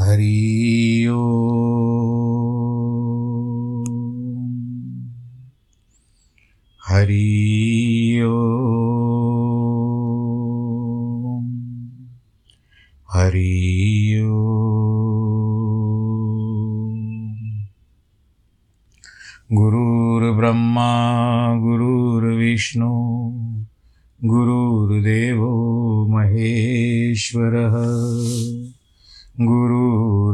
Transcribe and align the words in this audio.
हरि 0.00 1.06
ओ 1.12 1.24
हरि 6.80 8.20
ओ 8.26 8.38
हरि 13.14 13.50
ओ 14.22 14.40
गुरुर्ब्रह्मा 19.52 20.90
गुरुर्विष्णु 21.62 22.92
गुरुर्देवो 24.20 25.52
महेश्वरः 26.14 27.76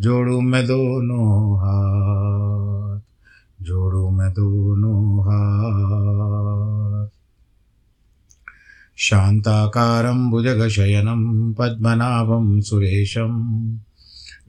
जोड़ू 0.00 0.40
मैं 0.40 0.66
दोनों 0.66 1.56
हाथ, 1.58 3.00
जोड़ू 3.64 4.10
मैं 4.10 4.30
दोनों 4.30 5.20
हाथ। 5.20 7.08
शान्ताकारं 8.98 10.30
भुजगशयनं, 10.30 11.52
पद्मनाभं 11.52 12.60
सुरेशं, 12.60 13.32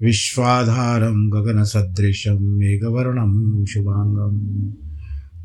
विश्वाधारं 0.01 1.29
गगनसदृशं, 1.29 2.39
मेघवर्णं 2.39 3.65
शुभाङ्गं 3.65 4.73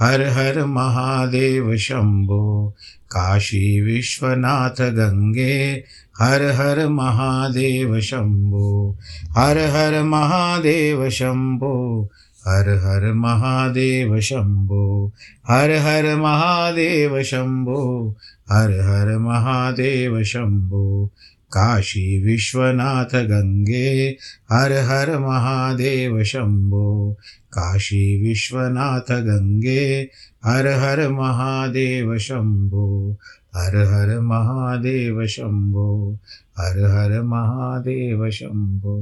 हर 0.00 0.22
हर 0.36 0.64
महादेव 0.64 1.74
शम्भो 1.76 2.44
काशी 3.12 3.80
विश्वनाथ 3.80 4.80
गङ्गे 4.96 5.54
हर 6.20 6.42
हर 6.56 6.86
महादेव 6.88 7.98
शम्भो 8.00 8.68
हर 9.36 9.58
हर 9.74 10.02
महादेव 10.04 11.08
शम्भो 11.10 11.76
हर 12.46 12.68
हर 12.84 13.12
महादेव 13.12 14.18
शम्भो 14.20 14.84
हर 15.48 15.70
हर 15.86 16.14
महादेव 16.16 17.22
शम्भो 17.22 17.82
हर 18.50 18.70
हर 18.88 19.16
महादेव 19.18 20.22
शम्भो 20.32 21.10
काशी 21.52 22.24
विश्वनाथ 22.24 23.14
गङ्गे 23.14 24.16
हर 24.52 24.72
हर 24.72 25.18
महादेव 25.18 26.24
शम्भो 26.24 27.16
काशी 27.52 28.28
विश्वनाथ 28.28 29.12
गङ्गे 29.12 30.08
हर 30.44 30.66
हर 30.66 31.08
महादेव 31.08 32.18
शम्भो 32.18 33.18
हर 33.54 33.76
हर 33.76 34.20
महादेव 34.20 35.26
शम्भो 35.26 36.18
हर 36.58 36.78
हर 36.78 37.22
महादेव 37.22 38.30
शम्भो 38.30 39.00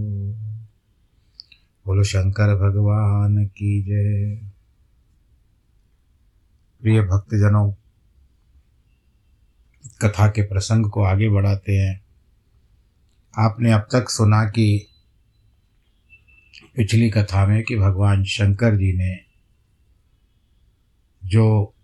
बोलो, 1.87 2.03
शंकर 2.03 2.71
भगवान 2.71 3.47
की 3.47 3.83
जय। 3.83 4.49
प्रिय 6.81 7.03
भक्तजनों, 7.03 7.73
कथा 10.03 10.29
के 10.29 10.43
प्रसंग 10.43 10.91
को 10.91 11.03
आगे 11.03 11.29
बढ़ाते 11.29 11.73
हैं। 11.73 12.06
आपने 13.39 13.73
अब 13.73 13.89
तक 13.93 14.09
सुना 14.09 14.45
कि 14.45 14.87
पिछली 16.77 17.11
कथा 17.11 17.47
में 17.47 17.63
कि 17.63 17.77
भगवान 17.77 18.25
शंकर 18.25 18.77
जी 18.77 18.93
ने 18.93 19.19
जो 21.25 21.75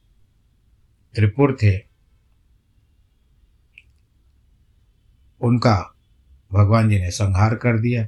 त्रिपुर 1.15 1.57
थे, 1.63 1.79
उनका 5.41 5.95
भगवान 6.53 6.89
जी 6.89 6.99
ने 6.99 7.11
संहार 7.11 7.55
कर 7.55 7.79
दिया। 7.79 8.05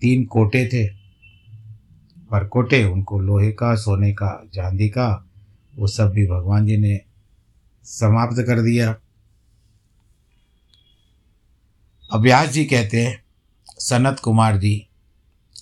तीन 0.00 0.24
कोटे 0.24 0.66
थे, 0.66 0.86
पर 2.30 2.46
कोटे 2.46 2.84
उनको 2.84 3.20
लोहे 3.20 3.52
का, 3.52 3.74
सोने 3.74 4.12
का, 4.12 4.48
चांदी 4.54 4.88
का, 4.88 5.28
वो 5.76 5.86
सब 5.86 6.10
भी 6.10 6.26
भगवान 6.26 6.66
जी 6.66 6.76
ने 6.76 7.00
समाप्त 7.84 8.36
कर 8.46 8.62
दिया। 8.62 8.96
अव्यास 12.14 12.48
जी 12.48 12.64
कहते 12.64 13.06
हैं, 13.06 13.24
सनत 13.68 14.20
कुमार 14.20 14.56
जी, 14.56 14.88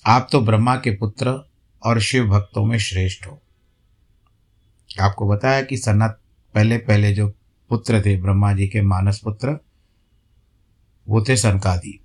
आप 0.06 0.28
तो 0.32 0.40
ब्रह्मा 0.40 0.76
के 0.76 0.96
पुत्र 0.96 1.50
और 1.82 2.00
शिव 2.00 2.26
भक्तों 2.26 2.64
में 2.64 2.78
श्रेष्ठ 2.78 3.26
हो। 3.26 3.43
आपको 5.00 5.28
बताया 5.28 5.62
कि 5.62 5.76
सनत 5.76 6.20
पहले 6.54 6.78
पहले 6.78 7.14
जो 7.14 7.28
पुत्र 7.69 8.00
थे, 8.00 8.22
ब्रह्मा 8.22 8.52
जी 8.52 8.69
के 8.69 8.82
मानस 8.82 9.19
पुत्र, 9.19 9.58
वो 11.08 11.25
थे 11.28 11.37
सनकादि। 11.37 12.04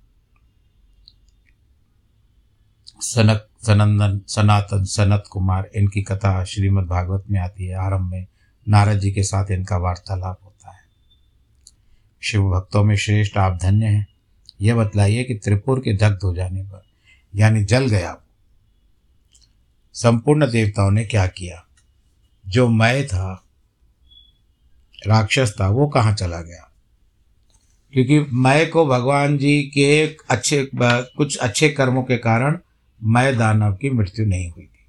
सनक, 3.00 3.48
सनंदन, 3.66 4.20
सनातन, 4.28 4.84
सनत 4.84 5.24
कुमार, 5.30 5.70
इनकी 5.76 6.02
कथा 6.02 6.44
श्रीमद् 6.44 6.86
भागवत 6.86 7.24
में 7.30 7.40
आती 7.40 7.66
है। 7.66 7.74
आरंभ 7.74 8.10
में 8.10 8.26
नारद 8.68 8.98
जी 8.98 9.12
के 9.12 9.22
साथ 9.22 9.50
इनका 9.50 9.76
वार्तालाप 9.76 10.40
होता 10.44 10.70
है। 10.70 10.80
शिव 12.20 12.42
भक्तों 12.42 12.84
में 12.84 12.96
श्रेष्ठ, 12.96 13.36
आप 13.36 13.58
धन्य 13.62 13.86
हैं। 13.86 14.17
यह 14.60 14.74
बतलाइए 14.74 15.24
कि 15.24 15.34
त्रिपुर 15.34 15.80
के 15.80 15.96
दग्ध 15.96 16.18
हो 16.24 16.34
जाने 16.34 16.62
पर, 16.62 16.82
यानी 17.36 17.64
जल 17.64 17.86
गया 17.86 18.20
संपूर्ण 19.94 20.50
देवताओं 20.50 20.90
ने 20.90 21.04
क्या 21.04 21.26
किया? 21.26 21.66
जो 22.48 22.68
मैं 22.68 23.06
था, 23.06 23.44
राक्षस 25.06 25.54
था, 25.60 25.68
वो 25.68 25.88
कहाँ 25.88 26.14
चला 26.14 26.40
गया? 26.40 26.72
क्योंकि 27.92 28.26
मय 28.32 28.66
को 28.66 28.86
भगवान 28.86 29.38
जी 29.38 29.62
के 29.62 30.16
अच्छे, 30.30 30.70
कुछ 30.74 31.36
अच्छे 31.36 31.68
कर्मों 31.68 32.02
के 32.02 32.16
कारण 32.16 32.58
मय 33.04 33.34
दानव 33.34 33.72
की 33.72 33.90
मृत्यु 33.90 34.26
नहीं 34.26 34.50
हुई 34.50 34.64
थी। 34.64 34.84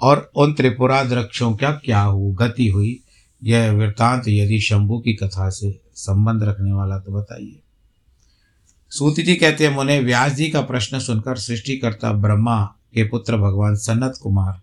और 0.00 0.30
उन 0.36 0.54
त्रिपुराध्यक्षों 0.54 1.56
का 1.56 1.70
क्या 1.72 2.00
हो 2.00 2.30
गति 2.30 2.68
हुई। 2.68 3.00
यह 3.44 3.72
वृत्तांत 3.72 4.22
यदि 4.28 4.60
शंभु 4.60 4.98
की 4.98 5.14
कथा 5.14 5.50
से 5.50 5.80
संबंध 5.94 6.42
रखने 6.42 6.72
वाला 6.72 6.98
तो 6.98 7.12
बताइए। 7.12 7.60
सूति 8.90 9.22
जी 9.22 9.34
कहते 9.34 9.66
हैं, 9.66 9.74
मुने 9.74 10.00
व्यास 10.00 10.32
जी 10.32 10.50
का 10.50 10.60
प्रश्न 10.60 10.98
सुनकर 10.98 11.36
सृष्टिकर्ता 11.36 12.12
ब्रह्मा 12.12 12.64
के 12.94 13.04
पुत्र 13.04 13.36
भगवान 13.36 13.74
सन्नत 13.74 14.18
कुमार 14.22 14.60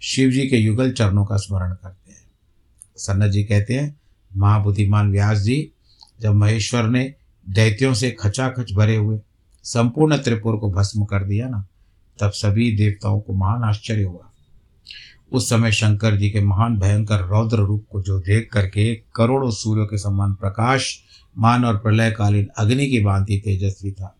शिव 0.00 0.30
जी 0.30 0.46
के 0.48 0.56
युगल 0.56 0.92
चरणों 0.92 1.24
का 1.24 1.36
स्मरण 1.36 1.72
करते 1.72 2.12
हैं। 2.12 2.24
सन्नत 2.96 3.30
जी 3.30 3.44
कहते 3.44 3.74
हैं, 3.74 4.00
महाबुद्धिमान 4.36 5.10
व्यास 5.10 5.38
जी, 5.38 5.72
जब 6.20 6.34
महेश्वर 6.34 6.82
ने 6.82 7.14
दैत्यों 7.48 7.94
से 7.94 8.10
खचाखच 8.10 8.72
भरे 8.72 8.96
हुए 8.96 9.20
संपूर्ण 9.62 10.16
त्रिपुर 10.16 10.56
को 10.56 10.70
भस्म 10.70 11.04
कर 11.04 11.24
दिया 11.24 11.48
ना, 11.48 11.66
तब 12.20 12.30
सभी 12.30 12.76
देवताओं 12.76 13.20
को 13.20 13.32
महान 13.32 13.64
आश्चर्य 13.64 14.02
हुआ। 14.02 14.30
उस 15.32 15.50
समय 15.50 15.72
शंकर 15.72 16.16
जी 16.16 16.30
के 16.30 16.40
महान 16.40 16.78
भयंकर 16.78 17.20
रौद्र 17.20 17.56
रूप 17.56 17.86
को 17.90 18.02
जो 18.02 18.18
देख 18.18 18.48
करके 18.52 18.94
करोड़ों 18.94 19.50
सूर्यों 19.50 19.86
के 19.86 19.98
समान 19.98 20.34
प्रकाश 20.34 20.98
मान 21.38 21.64
और 21.64 21.78
प्रलयकालीन 21.78 22.48
अग्नि 22.58 22.86
की 22.86 23.00
भांति 23.00 23.38
तेजस्वी 23.38 23.92
था, 23.92 24.16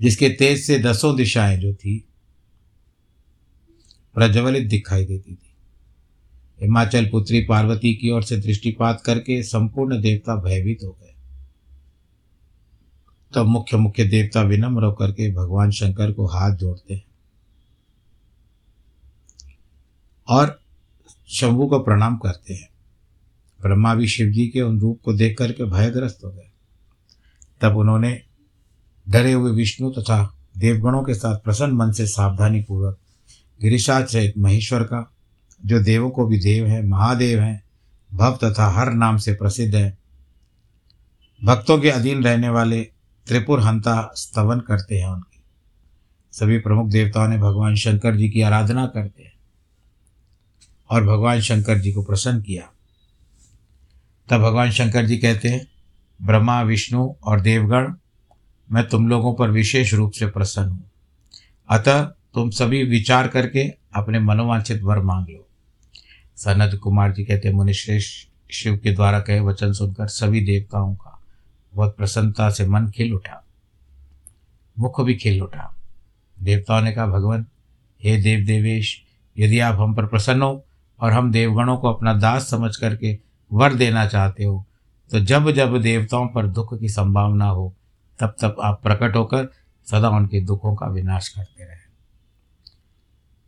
जिसके 0.00 0.28
तेज 0.28 0.64
से 0.64 0.78
दसों 0.78 1.16
दिशाएँ 1.16 1.58
जो 1.58 1.74
थी, 1.74 2.04
प्रज्वलित 4.14 4.68
दिखाई 4.68 5.04
देती 5.04 5.34
थी। 5.34 5.54
हिमाचल 6.62 7.08
पुत्री 7.08 7.40
पार्वती 7.40 7.94
की 7.94 8.10
ओर 8.10 8.22
से 8.22 8.36
दृष्टिपात 8.36 9.00
करके 9.00 9.42
संपूर्ण 9.42 10.00
देवता 10.00 10.36
भयभीत 10.36 10.78
हो 10.84 10.90
गए। 10.90 11.14
तब 13.28 13.34
तो 13.34 13.44
मुख्य 13.44 13.76
मुख्य 13.76 14.04
देवता 14.04 14.42
विनम्र 14.42 14.84
होकर 14.84 15.12
के 15.12 15.32
भगवान 15.34 15.70
शंकर 15.70 16.12
को 16.12 16.26
हाथ 16.26 16.56
जोड़ते 16.56 16.94
हैं 16.94 17.04
और 20.28 20.60
शंभु 21.28 21.66
को 21.66 21.78
प्रणाम 21.78 22.16
करते 22.16 22.54
हैं। 22.54 22.68
ब्रह्मा 23.62 23.94
भी 23.94 24.06
शिव 24.06 24.30
जी 24.30 24.48
के 24.48 24.62
उन 24.62 24.80
रूप 24.80 25.00
को 25.04 25.12
देख 25.12 25.38
करके 25.38 25.64
भयग्रस्त 25.64 26.20
हो 26.24 26.30
गए। 26.30 26.50
तब 27.60 27.76
उन्होंने 27.76 28.22
डरे 29.08 29.32
हुए 29.32 29.50
विष्णु 29.50 29.90
तथा 29.90 30.34
देवगणों 30.58 31.02
के 31.02 31.14
साथ 31.14 31.36
प्रसन्न 31.36 31.72
मन 31.72 31.92
से 31.92 32.06
सावधानी 32.06 32.62
पूर्वक 32.62 32.98
गिरिशाच 33.62 34.12
सहित 34.12 34.38
महेश्वर 34.38 34.82
का, 34.82 35.12
जो 35.66 35.80
देवों 35.80 36.10
को 36.10 36.26
भी 36.26 36.38
देव 36.38 36.66
है, 36.66 36.86
महादेव 36.86 37.40
हैं, 37.40 37.62
भव 38.14 38.38
तथा 38.44 38.68
हर 38.68 38.92
नाम 38.92 39.16
से 39.16 39.32
प्रसिद्ध 39.32 39.74
है, 39.74 39.98
भक्तों 41.44 41.78
के 41.78 41.90
अधीन 41.90 42.24
रहने 42.24 42.48
वाले 42.48 42.82
त्रिपुर 43.26 43.60
हंता 43.60 44.12
स्तवन 44.14 44.60
करते 44.60 44.98
हैं 44.98 45.08
उनकी। 45.08 45.42
सभी 46.32 46.58
प्रमुख 46.58 46.88
देवताओं 46.88 47.28
ने 47.28 47.38
भगवान 47.38 47.74
शंकर 47.74 48.16
जी 48.16 48.30
की 48.30 48.42
आराधना 48.42 48.86
करते 48.86 49.22
हैं 49.22 49.32
और 50.90 51.04
भगवान 51.04 51.40
शंकर 51.40 51.78
जी 51.78 51.92
को 51.92 52.02
प्रसन्न 52.02 52.42
किया। 52.42 52.72
तब 54.28 54.40
भगवान 54.40 54.70
शंकर 54.70 55.06
जी 55.06 55.16
कहते 55.18 55.48
हैं, 55.48 55.66
ब्रह्मा, 56.20 56.60
विष्णु 56.62 57.08
और 57.22 57.40
देवगण, 57.40 57.92
मैं 58.68 58.88
तुम 58.88 59.08
लोगों 59.08 59.34
पर 59.34 59.50
विशेष 59.50 59.92
रूप 59.94 60.12
से 60.12 60.26
प्रसन्न 60.26 60.68
हूँ। 60.68 60.90
अतः 61.68 62.02
तुम 62.34 62.50
सभी 62.50 62.82
विचार 62.84 63.28
करके 63.28 63.62
अपने 63.94 64.18
मनोवांछित 64.18 64.82
वर 64.82 64.98
मांग 64.98 65.28
लो। 65.28 65.46
सनद 66.36 66.76
कुमार 66.78 67.12
जी 67.12 67.24
कहते 67.24 67.52
मुनिश्रेष्ठ, 67.52 68.28
शिव 68.50 68.76
के 68.76 68.92
द्वारा 68.92 69.20
कहे 69.20 69.40
वचन 69.40 69.72
सुनकर 69.72 70.06
सभी 70.06 70.40
देवताओं 70.40 70.94
का 70.94 71.20
बहुत 71.72 71.96
प्रसन्नता 71.96 72.50
से 72.50 72.66
मन 72.66 72.90
खिल 72.90 73.12
उठा, 73.14 73.42
मुख 74.76 75.00
भी 75.00 75.14
खिल 75.14 75.42
उठा। 75.42 75.74
देवताओं 76.36 76.82
ने 76.82 76.92
कहा, 76.92 77.06
भगवान, 77.06 77.46
हे 78.00 78.16
देव 78.16 78.44
देवेश, 78.46 79.02
यदि 79.36 79.58
आप 79.58 79.80
हम 79.80 79.94
पर 79.94 80.06
प्रसन्न 80.06 80.42
हो 80.42 80.64
और 80.98 81.12
हम 81.12 81.30
देवगणों 81.32 81.76
को 81.76 81.88
अपना 81.88 82.12
दास 82.12 82.50
समझ 82.50 82.76
करके 82.76 83.27
वर 83.52 83.74
देना 83.74 84.06
चाहते 84.06 84.44
हो 84.44 84.64
तो 85.10 85.20
जब 85.20 85.50
जब 85.50 85.80
देवताओं 85.80 86.28
पर 86.28 86.46
दुख 86.46 86.80
की 86.80 86.88
संभावना 86.88 87.44
हो, 87.44 87.74
तब 88.20 88.34
तब 88.40 88.56
आप 88.62 88.82
प्रकट 88.82 89.16
होकर 89.16 89.52
सदा 89.90 90.08
उनके 90.08 90.40
दुखों 90.40 90.74
का 90.74 90.86
विनाश 90.86 91.28
करते 91.28 91.64
रहे। 91.64 91.76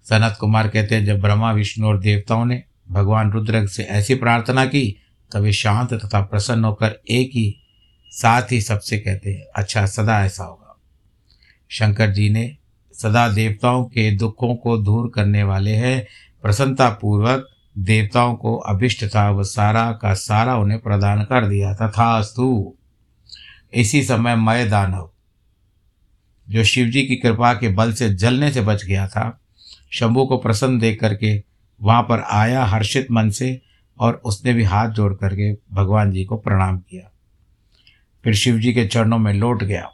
सनत 0.04 0.36
कुमार 0.40 0.68
कहते 0.68 0.94
हैं, 0.94 1.04
जब 1.04 1.20
ब्रह्मा, 1.20 1.52
विष्णु 1.52 1.86
और 1.86 1.98
देवताओं 1.98 2.44
ने 2.44 2.64
भगवान 2.90 3.32
रुद्र 3.32 3.66
से 3.66 3.82
ऐसी 3.82 4.14
प्रार्थना 4.14 4.64
की 4.66 4.96
तभी 5.32 5.52
शांत 5.52 5.94
तथा 5.94 6.20
प्रसन्न 6.20 6.64
होकर 6.64 7.00
एक 7.10 7.30
ही 7.34 7.56
साथ 8.10 8.52
ही 8.52 8.60
सबसे 8.60 8.98
कहते 8.98 9.32
हैं 9.32 9.46
अच्छा 9.56 9.86
सदा 9.86 10.24
ऐसा 10.24 10.44
होगा। 10.44 10.78
शंकर 11.68 12.10
जी 12.10 12.30
ने, 12.30 12.56
सदा 12.94 13.28
देवताओं 13.28 13.84
के 13.84 14.16
दुखों 14.16 14.54
को 14.54 14.76
दूर 14.76 15.12
करने 15.14 15.42
वाले 15.42 15.70
हैं 15.70 16.06
प्रसन्नता 16.42 16.90
पूर्वक 16.90 17.49
देवताओं 17.78 18.34
को 18.34 18.56
अभिष्ट 18.56 19.04
था, 19.04 19.30
वह 19.30 19.42
सारा 19.42 19.92
का 19.92 20.14
सारा 20.14 20.56
उन्हें 20.56 20.80
प्रदान 20.80 21.22
कर 21.24 21.48
दिया। 21.48 21.74
तथा 21.74 22.18
अस्तु 22.18 22.74
इसी 23.74 24.02
समय 24.02 24.36
मय 24.36 24.64
दानव, 24.68 25.10
जो 26.48 26.64
शिवजी 26.64 27.02
की 27.02 27.16
कृपा 27.16 27.54
के 27.54 27.68
बल 27.68 27.92
से 27.92 28.14
जलने 28.14 28.52
से 28.52 28.60
बच 28.60 28.84
गया 28.84 29.08
था, 29.08 29.40
शंभु 29.90 30.26
को 30.26 30.36
प्रसन्न 30.36 30.78
देख 30.78 31.00
करके 31.00 31.42
वहाँ 31.82 32.02
पर 32.02 32.20
आया 32.20 32.64
हर्षित 32.64 33.06
मन 33.10 33.30
से 33.30 33.60
और 33.98 34.20
उसने 34.24 34.52
भी 34.52 34.64
हाथ 34.64 34.88
जोड़ 34.88 35.14
करके 35.14 35.52
भगवान 35.52 36.12
जी 36.12 36.24
को 36.24 36.36
प्रणाम 36.36 36.78
किया। 36.78 37.10
फिर 38.24 38.34
शिव 38.34 38.58
जी 38.58 38.72
के 38.72 38.86
चरणों 38.86 39.18
में 39.18 39.34
लौट 39.34 39.62
गया। 39.62 39.90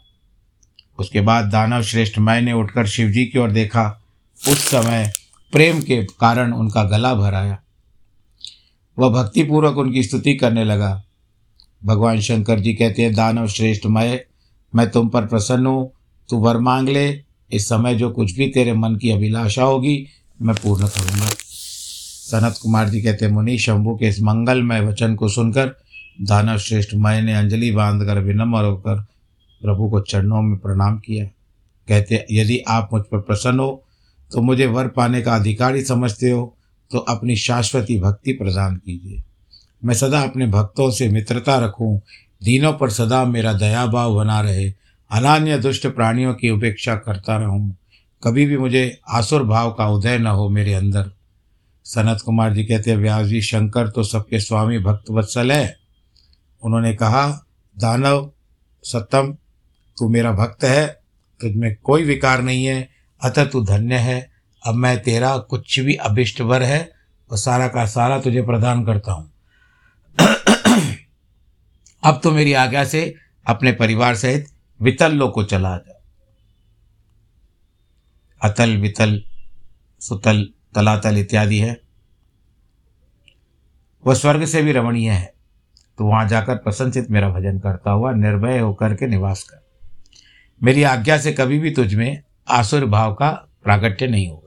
उसके 0.98 1.20
बाद 1.20 1.44
दानव 1.44 1.82
श्रेष्ठ 1.82 2.18
मय 2.18 2.40
ने 2.40 2.52
उठकर 2.52 2.86
शिव 2.86 3.10
जी 3.10 3.26
की 3.26 3.38
ओर 3.38 3.50
देखा। 3.50 4.02
उस 4.48 4.70
समय 4.70 5.12
प्रेम 5.52 5.80
के 5.80 6.04
कारण 6.04 6.52
उनका 6.52 6.84
गला 6.84 7.14
भर 7.14 7.34
आया। 7.34 7.58
वह 8.98 9.08
भक्तिपूर्वक 9.08 9.78
उनकी 9.78 10.02
स्तुति 10.02 10.34
करने 10.34 10.64
लगा। 10.64 11.04
भगवान 11.84 12.20
शंकर 12.20 12.60
जी 12.60 12.74
कहते 12.74 13.02
हैं, 13.02 13.14
दानव 13.14 13.46
श्रेष्ठ 13.46 13.86
मय 13.86 14.24
मैं 14.74 14.90
तुम 14.90 15.08
पर 15.08 15.26
प्रसन्न 15.26 15.66
हूँ। 15.66 15.90
तू 16.28 16.36
वर 16.36 16.58
मांग 16.58 16.88
ले। 16.88 17.20
इस 17.52 17.68
समय 17.68 17.94
जो 17.94 18.10
कुछ 18.10 18.32
भी 18.32 18.48
तेरे 18.48 18.72
मन 18.72 18.96
की 18.96 19.10
अभिलाषा 19.10 19.64
होगी, 19.64 20.06
मैं 20.42 20.56
पूर्ण 20.56 20.86
करूँगा। 20.86 21.28
सनत 22.30 22.58
कुमार 22.62 22.88
जी 22.88 23.00
कहते 23.00 23.28
मुनि, 23.28 23.58
शंभु 23.58 23.96
के 23.96 24.08
इस 24.08 24.20
मंगलमय 24.22 24.80
वचन 24.80 25.14
को 25.14 25.28
सुनकर, 25.28 25.76
दानव 26.22 26.58
श्रेष्ठ 26.58 26.94
मय 26.94 27.20
ने 27.20 27.34
अंजलि 27.34 27.70
बांधकर, 27.70 28.18
विनम्र 28.18 28.64
होकर 28.64 29.00
प्रभु 29.62 29.88
को 29.88 30.00
चरणों 30.00 30.42
में 30.42 30.58
प्रणाम 30.58 30.98
किया। 30.98 31.24
कहते 31.88 32.26
यदि 32.30 32.58
आप 32.58 32.88
मुझ 32.92 33.02
पर 33.02 33.18
प्रसन्न 33.18 33.58
हो 33.58 33.82
तो 34.30 34.40
मुझे 34.42 34.66
वर 34.66 34.88
पाने 34.88 35.20
का 35.22 35.34
अधिकारी 35.34 35.82
समझते 35.82 36.30
हो। 36.30 36.55
तो 36.90 36.98
अपनी 36.98 37.36
शाश्वती 37.36 38.00
भक्ति 38.00 38.32
प्रदान 38.32 38.76
कीजिए। 38.76 39.22
मैं 39.84 39.94
सदा 39.94 40.20
अपने 40.20 40.46
भक्तों 40.46 40.90
से 40.90 41.08
मित्रता 41.08 41.58
रखूँ, 41.58 42.00
दीनों 42.44 42.72
पर 42.72 42.90
सदा 42.90 43.24
मेरा 43.24 43.52
दया 43.52 43.86
भाव 43.86 44.14
बना 44.14 44.40
रहे, 44.40 44.74
अनान्य 45.10 45.58
दुष्ट 45.58 45.86
प्राणियों 45.86 46.34
की 46.34 46.50
उपेक्षा 46.50 46.94
करता 46.94 47.36
रहूँ। 47.36 47.76
कभी 48.24 48.46
भी 48.46 48.56
मुझे 48.56 49.00
आसुर 49.08 49.42
भाव 49.42 49.72
का 49.72 49.88
उदय 49.88 50.18
न 50.18 50.26
हो 50.26 50.48
मेरे 50.48 50.74
अंदर। 50.74 51.10
सनत 51.84 52.20
कुमार 52.20 52.52
जी 52.52 52.64
कहते 52.64 52.90
हैं, 52.90 52.98
व्यास 52.98 53.26
जी, 53.26 53.40
शंकर 53.40 53.88
तो 53.88 54.02
सबके 54.02 54.40
स्वामी 54.40 54.78
भक्त 54.78 55.10
वत्सल 55.10 55.52
है। 55.52 55.76
उन्होंने 56.62 56.94
कहा, 56.94 57.46
दानव 57.78 58.32
सत्यम 58.82 59.32
तू 59.98 60.08
मेरा 60.08 60.32
भक्त 60.32 60.64
है, 60.64 60.86
तुझमें 61.40 61.76
कोई 61.76 62.02
विकार 62.04 62.42
नहीं 62.42 62.64
है, 62.64 62.88
अतः 63.22 63.44
तू 63.44 63.64
धन्य 63.64 63.94
है। 63.94 64.35
अब 64.66 64.74
मैं 64.74 65.02
तेरा 65.02 65.38
कुछ 65.38 65.80
भी 65.80 65.94
अभिष्ट 65.94 66.40
वर 66.40 66.62
है 66.62 66.92
वो 67.30 67.36
सारा 67.36 67.68
का 67.68 67.86
सारा 67.86 68.20
तुझे 68.20 68.42
प्रदान 68.42 68.84
करता 68.84 69.12
हूँ। 69.12 69.32
अब 72.04 72.20
तो 72.22 72.30
मेरी 72.30 72.52
आज्ञा 72.52 72.84
से 72.84 73.14
अपने 73.46 73.72
परिवार 73.72 74.16
सहित 74.16 74.46
वितल 74.82 75.12
लोग 75.12 75.32
को 75.32 75.44
चला 75.44 75.76
जा। 75.76 76.02
अतल, 78.42 78.76
वितल, 78.76 79.22
सुतल, 80.00 80.48
तलातल 80.74 81.18
इत्यादि 81.18 81.58
है। 81.58 81.80
वह 84.06 84.14
स्वर्ग 84.14 84.44
से 84.44 84.62
भी 84.62 84.72
रमणीय 84.72 85.10
है। 85.10 85.34
तो 85.98 86.04
वहाँ 86.04 86.28
जाकर 86.28 86.56
प्रसन्नचित 86.56 87.10
मेरा 87.10 87.28
भजन 87.28 87.58
करता 87.58 87.90
हुआ 87.90 88.12
निर्भय 88.12 88.58
होकर 88.58 88.94
के 88.94 89.06
निवास 89.06 89.42
कर। 89.42 89.66
मेरी 90.62 90.82
आज्ञा 90.82 91.18
से 91.18 91.32
कभी 91.32 91.58
भी 91.58 91.70
तुझ 91.70 91.94
में 91.94 92.22
आसुर 92.48 92.84
भाव 92.84 93.14
का 93.14 93.30
प्रागट्य 93.64 94.06
नहीं 94.06 94.28
होगा। 94.28 94.45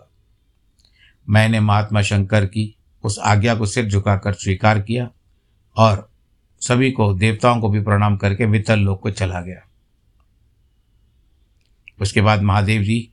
मैंने 1.29 1.59
महात्मा 1.59 2.01
शंकर 2.01 2.45
की 2.45 2.75
उस 3.03 3.19
आज्ञा 3.19 3.55
को 3.55 3.65
सिर 3.65 3.89
झुकाकर 3.89 4.33
स्वीकार 4.33 4.79
किया 4.81 5.09
और 5.77 6.09
सभी 6.61 6.91
को, 6.91 7.13
देवताओं 7.13 7.61
को 7.61 7.69
भी 7.69 7.81
प्रणाम 7.81 8.17
करके 8.17 8.45
वितल 8.45 8.79
लोक 8.79 9.01
को 9.01 9.09
चला 9.11 9.41
गया। 9.41 9.67
उसके 12.01 12.21
बाद 12.21 12.41
महादेव 12.41 12.81
जी 12.81 13.09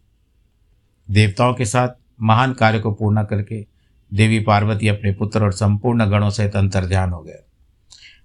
देवताओं 1.11 1.55
के 1.55 1.65
साथ 1.65 1.89
महान 2.23 2.53
कार्य 2.53 2.79
को 2.79 2.93
पूर्ण 2.93 3.25
करके 3.25 3.67
देवी 4.15 4.41
पार्वती 4.41 4.89
अपने 4.89 5.13
पुत्र 5.13 5.45
और 5.45 5.53
संपूर्ण 5.53 6.11
गणों 6.11 6.31
सहित 6.31 6.57
अंतर 6.57 6.87
ध्यान 6.87 7.11
हो 7.11 7.23
गए। 7.23 7.39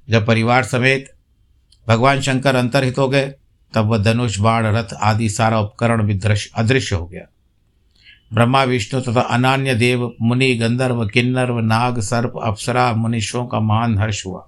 जब 0.09 0.25
परिवार 0.25 0.63
समेत 0.63 1.13
भगवान 1.87 2.21
शंकर 2.21 2.55
अंतरहित 2.55 2.97
हो 2.97 3.09
गए, 3.09 3.33
तब 3.73 3.85
वह 3.85 3.97
धनुष, 3.97 4.39
बाण, 4.39 4.65
रथ 4.65 4.93
आदि 4.93 5.29
सारा 5.29 5.59
उपकरण 5.59 6.03
भी 6.03 6.13
दृश्य 6.13 6.51
अदृश्य 6.55 6.95
हो 6.95 7.07
गया। 7.07 7.25
ब्रह्मा, 8.33 8.63
विष्णु 8.63 9.01
तथा 9.01 9.21
अनान्य 9.21 9.75
देव, 9.75 10.15
मुनि, 10.21 10.55
गंधर्व 10.55 11.07
किन्नर 11.07 11.51
नाग, 11.51 11.99
सर्प, 11.99 12.33
अप्सरा, 12.43 12.93
मुनिषों 12.93 13.45
का 13.45 13.59
महान 13.59 13.97
हर्ष 13.97 14.25
हुआ। 14.25 14.47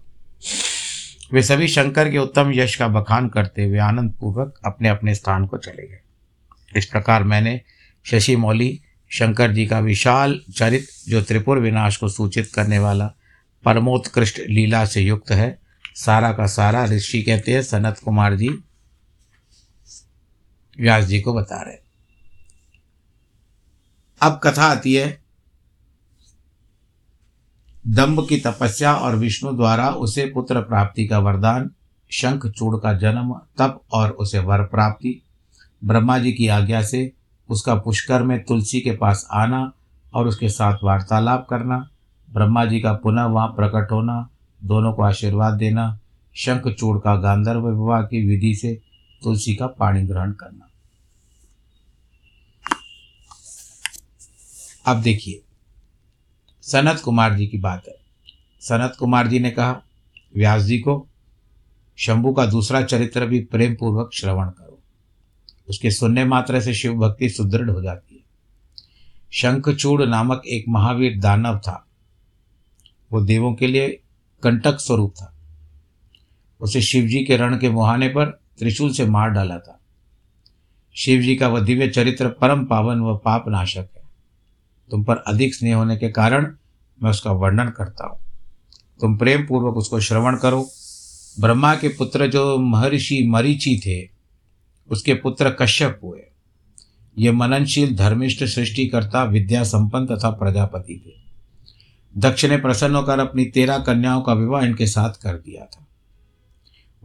वे 1.34 1.44
सभी 1.44 1.68
शंकर 1.68 2.12
के 2.12 2.18
उत्तम 2.18 2.52
यश 2.54 2.76
का 2.76 2.88
बखान 2.88 3.30
करते 3.30 3.64
हुए 3.64 3.78
आनंद 3.78 4.14
पूर्वक 4.20 4.60
अपने 4.66 4.90
अपने 4.90 5.16
स्थान 5.16 5.46
को 5.46 5.58
चले 5.58 5.88
गए। 5.88 6.00
इस 6.76 6.86
प्रकार 6.86 7.24
मैंने 7.24 7.62
शशि 8.06 8.36
मौली, 8.36 8.82
शंकर 9.12 9.52
जी 9.52 9.66
का 9.66 9.80
विशाल 9.80 10.40
चरित 10.56 10.88
जो 11.10 11.22
त्रिपुर 11.22 11.60
विनाश 11.60 11.98
को 11.98 12.10
सूचित 12.10 12.52
करने 12.54 12.80
वाला 12.80 13.14
परमोत्कृष्ट 13.66 14.40
लीला 14.50 14.86
से 14.86 15.02
युक्त 15.02 15.32
है, 15.32 15.60
सारा 15.96 16.32
का 16.32 16.46
सारा 16.46 16.86
ऋषि 16.86 17.22
कहते 17.22 17.54
हैं 17.54 17.62
सनत 17.62 18.00
कुमार 18.06 18.36
जी, 18.36 18.50
व्यास 20.80 21.04
जी 21.04 21.20
को 21.22 21.34
बता 21.34 21.62
रहे 21.62 21.83
अब 24.24 24.40
कथा 24.44 24.64
आती 24.64 24.94
है 24.94 25.22
दम्भ 27.88 28.28
की 28.30 28.38
तपस्या 28.38 28.94
और 28.96 29.16
विष्णु 29.16 29.52
द्वारा 29.52 29.90
उसे 29.90 30.26
पुत्र 30.26 30.62
प्राप्ति 30.62 31.08
का 31.08 31.20
वरदान, 31.20 31.70
शंख 32.12 32.48
चूड़ 32.48 32.76
का 32.78 32.94
जन्म, 32.94 33.34
तप 33.58 33.82
और 33.94 34.10
उसे 34.10 34.40
वर 34.40 34.64
प्राप्ति। 34.64 35.22
ब्रह्मा 35.84 36.18
जी 36.18 36.32
की 36.34 36.48
आज्ञा 36.48 36.82
से 36.82 37.12
उसका 37.50 37.76
पुष्कर 37.76 38.24
में 38.24 38.44
तुलसी 38.44 38.82
के 38.82 38.92
पास 38.92 39.28
आना 39.32 39.72
और 40.14 40.28
उसके 40.28 40.50
साथ 40.50 40.78
वार्तालाप 40.84 41.48
करना, 41.50 41.90
ब्रह्मा 42.34 42.66
जी 42.66 42.80
का 42.80 42.94
पुनः 42.94 43.24
वहाँ 43.24 43.48
प्रकट 43.48 43.92
होना, 43.92 44.30
दोनों 44.64 44.94
को 44.94 45.02
आशीर्वाद 45.02 45.54
देना, 45.54 46.00
शंख 46.36 46.68
चूड़ 46.68 46.98
का 46.98 47.16
गांधर्व 47.16 47.68
विवाह 47.68 48.02
की 48.02 48.28
विधि 48.28 48.56
से 48.56 48.82
तुलसी 49.24 49.56
का 49.56 49.68
पाणी 49.68 50.04
ग्रहण 50.04 50.32
करना। 50.32 50.63
अब 54.86 55.02
देखिए, 55.02 55.44
सनत 56.62 57.00
कुमार 57.00 57.38
जी 57.38 57.48
की 57.48 57.58
बात 57.58 57.84
है। 57.88 57.96
सनत 58.62 58.96
कुमार 59.00 59.28
जी 59.28 59.40
ने 59.40 59.52
कहा, 59.52 59.82
व्यास 60.36 60.62
जी 60.62 60.80
को 60.80 61.08
शंभु 61.98 62.34
का 62.34 62.46
दूसरा 62.46 62.82
चरित्र 62.82 63.26
भी 63.26 63.40
प्रेम 63.40 63.76
पूर्वक 63.76 64.10
श्रवण 64.14 64.50
करो। 64.50 64.80
उसके 65.70 65.92
सुनने 65.92 66.26
मात्र 66.26 66.62
से 66.62 66.74
शिव 66.74 66.94
भक्ति 66.94 67.30
सुदृढ़ 67.30 67.70
हो 67.70 67.82
जाती 67.82 68.16
है। 68.16 68.22
शंखचूड़ 69.32 70.04
नामक 70.04 70.42
एक 70.48 70.66
महावीर 70.70 71.20
दानव 71.20 71.60
था। 71.60 71.88
वो 73.12 73.22
देवों 73.22 73.54
के 73.54 73.68
लिए 73.68 74.02
कंटक 74.44 74.78
स्वरूप 74.78 75.12
था। 75.12 75.36
उसे 76.62 76.82
शिवजी 76.82 77.26
के 77.26 77.38
रण 77.38 77.58
के 77.58 77.70
मुहाने 77.70 78.10
पर 78.10 78.26
त्रिशूल 78.60 78.94
से 78.94 79.06
मार 79.06 79.30
डाला 79.30 79.58
था। 79.58 79.80
शिव 80.96 81.22
जी 81.22 81.36
का 81.36 81.48
वह 81.48 81.60
दिव्य 81.60 81.88
चरित्र 81.88 82.30
परम 82.30 82.66
पावन 82.66 83.00
व 83.00 83.18
पाप 83.18 83.48
नाशक 83.48 83.90
है। 83.98 84.03
तुम 84.94 85.04
पर 85.04 85.16
अधिक 85.16 85.56
स्नेह 85.56 85.76
होने 85.76 85.98
के 85.98 86.10
कारण 86.10 86.54
मैं 87.04 87.10
उसका 87.10 87.32
वर्णन 87.32 87.70
करता 87.70 88.08
हूँ। 88.08 88.20
तुम 89.02 89.18
प्रेम 89.18 89.48
पूर्वक 89.48 89.78
उसको 89.78 90.00
श्रवण 90.00 90.38
करो। 90.38 90.70
ब्रह्मा 91.40 91.76
के 91.76 91.88
पुत्र 91.88 92.28
जो 92.28 92.58
महर्षि 92.58 93.28
मरीचि 93.28 93.82
थे, 93.86 94.10
उसके 94.90 95.14
पुत्र 95.14 95.50
कश्यप 95.50 96.00
हुए। 96.04 96.20
ये 97.18 97.32
मननशील 97.32 97.96
धर्मिष्ठ 97.96 98.44
सृष्टिकर्ता 98.44 99.24
विद्या 99.24 99.64
संपन्न 99.64 100.06
तथा 100.06 100.30
प्रजापति 100.30 101.04
थे। 101.08 101.12
दक्ष 102.20 102.46
ने 102.46 102.58
प्रसन्न 102.58 102.96
होकर 102.96 103.20
अपनी 103.20 103.46
तेरह 103.46 103.78
कन्याओं 103.78 104.22
का 104.22 104.34
विवाह 104.34 104.66
इनके 104.66 104.88
साथ 104.88 105.10
कर 105.10 105.34
दिया 105.34 105.66
था। 105.66 105.88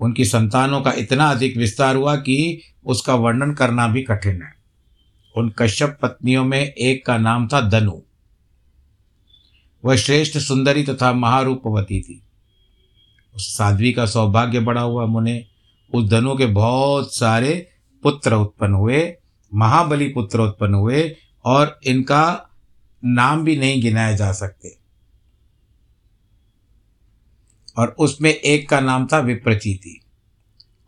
उनकी 0.01 0.25
संतानों 0.25 0.81
का 0.81 0.93
इतना 0.93 1.31
अधिक 1.31 1.57
विस्तार 1.57 1.97
हुआ 1.97 2.17
कि 2.17 2.63
उसका 2.85 3.15
वर्णन 3.15 3.55
करना 3.55 3.89
भी 3.89 4.03
कठिन 4.03 4.43
है। 4.43 4.58
उन 5.39 5.53
कश्यप 5.59 5.99
पत्नियों 6.03 6.45
में 6.45 6.61
एक 6.61 7.07
का 7.07 7.19
नाम 7.19 7.49
था 7.49 7.61
दनु 7.61 8.03
वह 9.85 9.97
श्रेष्ठ, 9.97 10.39
सुंदरी 10.39 10.83
तथा 10.83 11.13
महारूपवती 11.13 12.01
थी। 12.01 12.23
उस 13.35 13.57
साध्वी 13.57 13.93
का 13.93 14.07
सौभाग्य 14.07 14.61
बड़ा 14.61 14.81
हुआ 14.81 15.07
मुने। 15.07 15.47
उस 15.95 16.11
धनु 16.11 16.39
के 16.39 16.47
बहुत 16.47 17.15
सारे 17.15 17.69
पुत्र 18.03 18.35
उत्पन्न 18.35 18.75
हुए, 18.75 19.15
महाबली 19.55 20.09
पुत्र 20.09 20.41
उत्पन्न 20.41 20.75
हुए 20.75 21.17
और 21.45 21.81
इनका 21.87 22.49
नाम 23.05 23.45
भी 23.45 23.57
नहीं 23.57 23.83
गिनाए 23.83 24.17
जा 24.17 24.33
सकते। 24.33 24.79
और 27.79 27.89
उसमें 27.89 28.35
एक 28.35 28.69
का 28.69 28.81
नाम 28.81 29.07
था 29.07 29.19
विप्रचीति। 29.19 30.01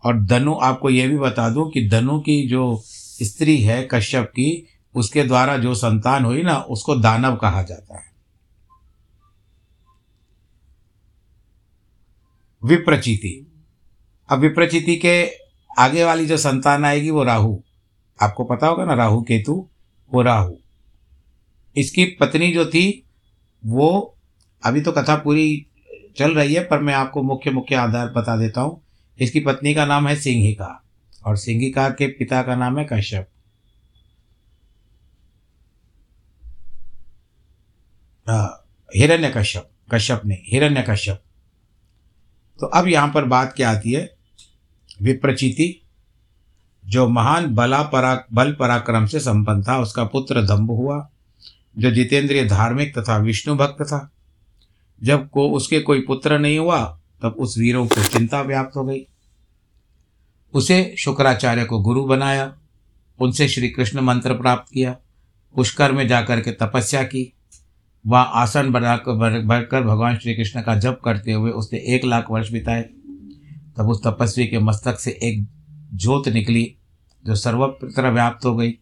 और 0.04 0.21
धनु, 0.21 0.54
आपको 0.54 0.90
यह 0.90 1.09
भी 1.09 1.19
बता 1.19 1.49
दूँ 1.49 1.71
कि 1.71 1.88
धनु 1.88 2.21
की 2.21 2.49
जो 2.49 2.85
स्त्री 3.23 3.62
है 3.62 3.89
कश्यप 3.91 4.25
की, 4.25 4.67
उसके 4.95 5.23
द्वारा 5.23 5.57
जो 5.57 5.75
संतान 5.75 6.25
हुई 6.25 6.43
ना, 6.43 6.57
उसको 6.57 6.95
दानव 6.95 7.37
कहा 7.37 7.62
जाता 7.62 7.99
है। 7.99 8.11
विप्रचिति। 12.65 13.53
अब 14.29 14.39
विप्रचिति 14.39 14.97
के 14.97 15.31
आगे 15.79 16.05
वाली 16.05 16.27
जो 16.27 16.37
संतान 16.37 16.85
आएगी, 16.85 17.11
वो 17.11 17.25
राहु। 17.25 17.59
आपको 18.23 18.45
पता 18.45 18.67
होगा 18.67 18.85
ना, 18.85 18.95
राहु 18.95 19.23
केतु, 19.23 19.69
वो 20.12 20.23
राहु। 20.23 20.55
इसकी 21.77 22.05
पत्नी 22.05 22.53
जो 22.53 22.67
थी, 22.67 23.07
वो, 23.67 24.17
अभी 24.65 24.81
तो 24.81 24.93
कथा 24.93 25.17
पूरी 25.17 25.67
चल 26.17 26.35
रही 26.35 26.55
है, 26.55 26.65
पर 26.65 26.79
मैं 26.79 26.95
आपको 26.95 27.23
मुख्य 27.23 27.50
मुख्य 27.50 27.75
आधार 27.75 28.09
बता 28.09 28.37
देता 28.37 28.61
हूँ। 28.61 28.83
इसकी 29.19 29.41
पत्नी 29.41 29.75
का 29.75 29.87
नाम 29.87 30.09
है 30.09 30.17
सिंहिका। 30.17 30.85
और 31.27 31.37
सिंगिका 31.37 31.89
के 31.89 32.07
पिता 32.07 32.43
का 32.43 32.55
नाम 32.57 32.79
है 32.79 32.89
कश्यप। 32.93 33.29
हिरण्य 38.97 39.31
कश्यप 39.37 39.71
कश्यप 39.93 40.23
ने 40.27 40.35
हिरण्य 40.35 40.85
कश्यप। 40.89 41.23
तो 42.61 42.67
अब 42.67 42.89
यहाँ 42.89 43.12
पर 43.12 43.25
बात 43.25 43.53
क्या 43.53 43.71
आती 43.71 43.93
है? 43.93 44.17
विप्रचिति, 45.03 45.87
जो 46.87 47.09
महान 47.09 47.55
बला 47.55 47.83
परा 47.83 48.25
बल 48.33 48.53
पराक्रम 48.53 49.07
से 49.07 49.21
संपन्न 49.21 49.62
था, 49.62 49.79
उसका 49.79 50.05
पुत्र 50.05 50.43
दम्भ 50.43 50.71
हुआ, 50.71 51.09
जो 51.79 51.91
जितेंद्रिय 51.91 52.45
धार्मिक 52.45 52.99
तथा 52.99 53.17
विष्णु 53.17 53.57
भक्त 53.57 53.83
था। 53.83 54.11
जब 55.03 55.31
को 55.31 55.50
उसके 55.50 55.81
कोई 55.81 56.00
पुत्र 56.00 56.39
नहीं 56.39 56.59
हुआ, 56.59 57.00
तब 57.23 57.37
उस 57.39 57.59
वीरों 57.59 57.87
को 57.87 58.05
चिंता 58.05 58.41
व्याप्त 58.41 58.77
हो 58.77 58.85
गई। 58.85 59.07
उसे 60.54 60.95
शुक्राचार्य 60.99 61.64
को 61.64 61.80
गुरु 61.80 62.04
बनाया, 62.04 62.57
उनसे 63.21 63.49
श्री 63.49 63.69
कृष्ण 63.69 64.00
मंत्र 64.00 64.35
प्राप्त 64.35 64.73
किया, 64.73 64.97
पुष्कर 65.57 65.92
में 65.92 66.09
जाकर 66.09 66.40
के 66.40 66.50
तपस्या 66.50 67.02
की। 67.02 67.33
वहाँ 68.07 68.30
आसन 68.35 68.71
बनाकर 68.71 69.42
भरकर 69.42 69.83
भगवान 69.83 70.19
श्री 70.19 70.35
कृष्ण 70.35 70.62
का 70.62 70.76
जप 70.76 71.00
करते 71.04 71.33
हुए 71.33 71.50
उसने 71.50 71.78
एक 71.78 72.04
लाख 72.04 72.26
वर्ष 72.30 72.50
बिताए। 72.50 72.83
तब 73.76 73.88
उस 73.88 74.02
तपस्वी 74.04 74.47
के 74.47 74.59
मस्तक 74.59 75.00
से 75.00 75.11
एक 75.11 75.47
ज्योत 75.95 76.28
निकली, 76.28 76.76
जो 77.26 77.35
सर्वत्र 77.35 78.11
व्याप्त 78.11 78.45
हो 78.45 78.57
गई। 78.57 78.73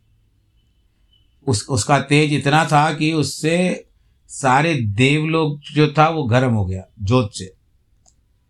उस, 1.46 1.66
उसका 1.70 2.00
तेज 2.00 2.32
इतना 2.32 2.64
था 2.64 2.94
कि 2.94 3.12
उससे 3.12 3.88
सारे 4.28 4.74
देवलोक 4.74 5.60
जो 5.74 5.94
था 5.98 6.08
वो 6.08 6.22
गर्म 6.22 6.52
हो 6.52 6.64
गया, 6.66 6.84
ज्योत 7.02 7.30
से, 7.34 7.54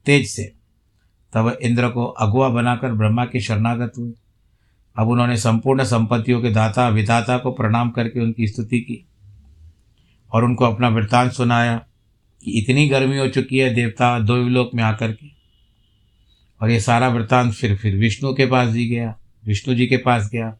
तेज 0.06 0.28
से। 0.28 0.57
तब 1.32 1.58
इंद्र 1.62 1.88
को 1.88 2.04
अगुआ 2.04 2.48
बनाकर 2.48 2.92
ब्रह्मा 2.92 3.24
के 3.24 3.40
शरणागत 3.40 3.92
हुए 3.98 4.12
अब 4.98 5.08
उन्होंने 5.08 5.36
संपूर्ण 5.36 5.84
संपत्तियों 5.84 6.42
के 6.42 6.50
दाता 6.50 6.88
विधाता 6.88 7.38
को 7.38 7.52
प्रणाम 7.52 7.90
करके 7.90 8.20
उनकी 8.20 8.46
स्तुति 8.46 8.80
की 8.80 9.08
और 10.32 10.44
उनको 10.44 10.64
अपना 10.64 10.88
वृत्तांत 10.88 11.32
सुनाया 11.32 11.84
कि 12.44 12.50
इतनी 12.50 12.88
गर्मी 12.88 13.18
हो 13.18 13.28
चुकी 13.28 13.58
है, 13.58 13.74
देवता 13.74 14.18
दो 14.18 14.36
विलोक 14.36 14.70
में 14.74 14.82
आकर 14.82 15.12
के। 15.12 15.26
और 16.62 16.70
ये 16.70 16.80
सारा 16.80 17.08
वृत्तांत 17.08 17.52
फिर 17.52 17.76
फिर 17.76 17.96
विष्णु 17.96 18.34
के 18.34 18.46
पास 18.46 18.68
जी 18.68 18.88
गया, 18.88 19.18
विष्णु 19.46 19.74
जी 19.74 19.86
के 19.86 19.96
पास 19.96 20.30
गया। 20.32 20.50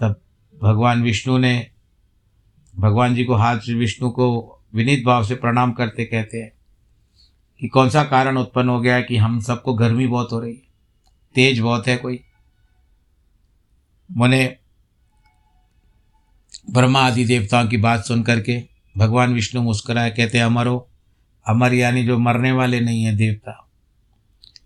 तब 0.00 0.20
भगवान 0.62 1.02
विष्णु 1.02 1.38
ने, 1.38 1.70
भगवान 2.78 3.14
जी 3.14 3.24
को 3.24 3.34
हाथ 3.34 3.58
विष्णु 3.68 4.10
को 4.10 4.58
विनीत 4.74 5.04
भाव 5.04 5.24
से 5.24 5.34
प्रणाम 5.34 5.72
करते 5.72 6.04
कहते 6.04 6.38
हैं। 6.38 6.55
कि 7.60 7.68
कौन 7.68 7.90
सा 7.90 8.04
कारण 8.04 8.36
उत्पन्न 8.36 8.68
हो 8.68 8.80
गया 8.80 8.94
है 8.94 9.02
कि 9.02 9.16
हम 9.16 9.40
सबको 9.40 9.74
गर्मी 9.74 10.06
बहुत 10.06 10.28
हो 10.32 10.40
रही 10.40 10.54
है? 10.54 10.62
तेज 11.34 11.60
बहुत 11.60 11.88
है 11.88 11.96
कोई? 11.96 12.20
मुने 14.12 14.56
ब्रह्मा 16.70 17.00
आदि 17.00 17.24
देवताओं 17.24 17.68
की 17.68 17.76
बात 17.76 18.04
सुन 18.04 18.22
करके 18.22 18.62
भगवान 18.98 19.34
विष्णु 19.34 19.62
मुस्कुराए, 19.62 20.10
कहते, 20.10 20.38
अमर 20.38 20.66
हो 20.66 20.88
अमर 21.46 21.74
यानी 21.74 22.04
जो 22.04 22.18
मरने 22.18 22.52
वाले 22.52 22.80
नहीं 22.80 23.04
है 23.04 23.16
देवता। 23.16 23.68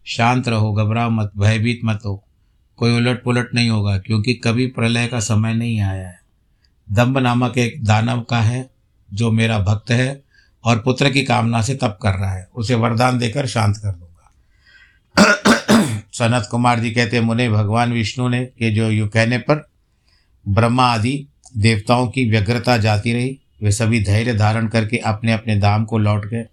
शांत 0.05 0.49
रहो, 0.49 0.73
घबराओ 0.73 1.11
मत, 1.11 1.33
भयभीत 1.37 1.81
मत 1.85 2.01
हो। 2.07 2.25
कोई 2.77 2.97
उलट 2.97 3.25
पुलट 3.25 3.55
नहीं 3.55 3.71
होगा, 3.71 3.99
क्योंकि 3.99 4.35
कभी 4.35 4.67
प्रलय 4.67 5.07
का 5.07 5.21
समय 5.21 5.55
नहीं 5.55 5.81
आया 5.81 6.09
है। 6.09 6.21
दम्ब 6.93 7.19
नामक 7.19 7.59
एक 7.59 7.85
दानव 7.85 8.21
का 8.21 8.41
है, 8.41 8.71
जो 9.13 9.31
मेरा 9.31 9.59
भक्त 9.59 9.91
है 9.91 10.23
और 10.65 10.79
पुत्र 10.79 11.11
की 11.11 11.23
कामना 11.23 11.63
से 11.63 11.75
तप 11.75 11.99
कर 12.03 12.11
रहा 12.11 12.33
है। 12.33 12.49
उसे 12.55 12.75
वरदान 12.75 13.19
देकर 13.19 13.47
शांत 13.47 13.77
कर 13.77 13.91
दूँगा। 13.91 14.33
सनत 16.13 16.49
कुमार 16.51 16.81
जी 16.81 16.91
कहते 16.91 17.21
मुने, 17.21 17.51
भगवान 17.51 17.93
विष्णु 17.93 18.29
ने 18.29 18.45
के 18.45 18.71
जो 18.71 18.91
यू 18.91 19.09
कहने 19.09 19.39
पर 19.39 19.69
ब्रह्मा 20.49 20.85
आदि 20.85 21.27
देवताओं 21.57 22.09
की 22.09 22.31
व्यग्रता 22.31 22.77
जाती 22.77 23.13
रही। 23.13 23.39
वे 23.63 23.73
सभी 23.73 24.01
धैर्य 24.01 24.35
धारण 24.35 24.69
करके 24.69 24.97
अपने 24.97 25.33
अपने 25.33 25.59
धाम 25.61 25.85
को 25.85 25.99
लौट 25.99 26.27
गए। 26.27 26.45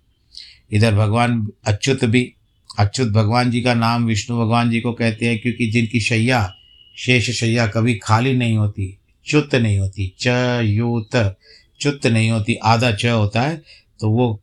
इधर 0.72 0.96
भगवान 0.96 1.48
अच्युत 1.66 2.06
भी, 2.06 2.34
अच्युत 2.80 3.10
भगवान 3.10 3.52
जी 3.52 3.62
का 3.62 3.74
नाम 3.74 4.06
विष्णु 4.06 4.38
भगवान 4.38 4.70
जी 4.70 4.82
को 4.82 4.94
कहते 4.94 5.26
हैं, 5.26 5.40
क्योंकि 5.40 5.72
जिनकी 5.72 6.00
शैया, 6.00 6.54
शेष 6.98 7.30
शैया 7.40 7.68
कभी 7.68 7.96
खाली 7.96 8.34
नहीं 8.34 8.58
होती, 8.58 9.00
च्युत 9.30 9.56
नहीं 9.56 9.80
होती 9.80 10.16
च 10.22 10.28
युत 10.64 11.38
च्युत 11.80 12.08
नहीं 12.08 12.32
होती, 12.32 12.56
आधा 12.56 12.92
च 12.92 13.06
होता 13.06 13.42
है 13.42 13.64
तो 14.00 14.10
वो 14.10 14.40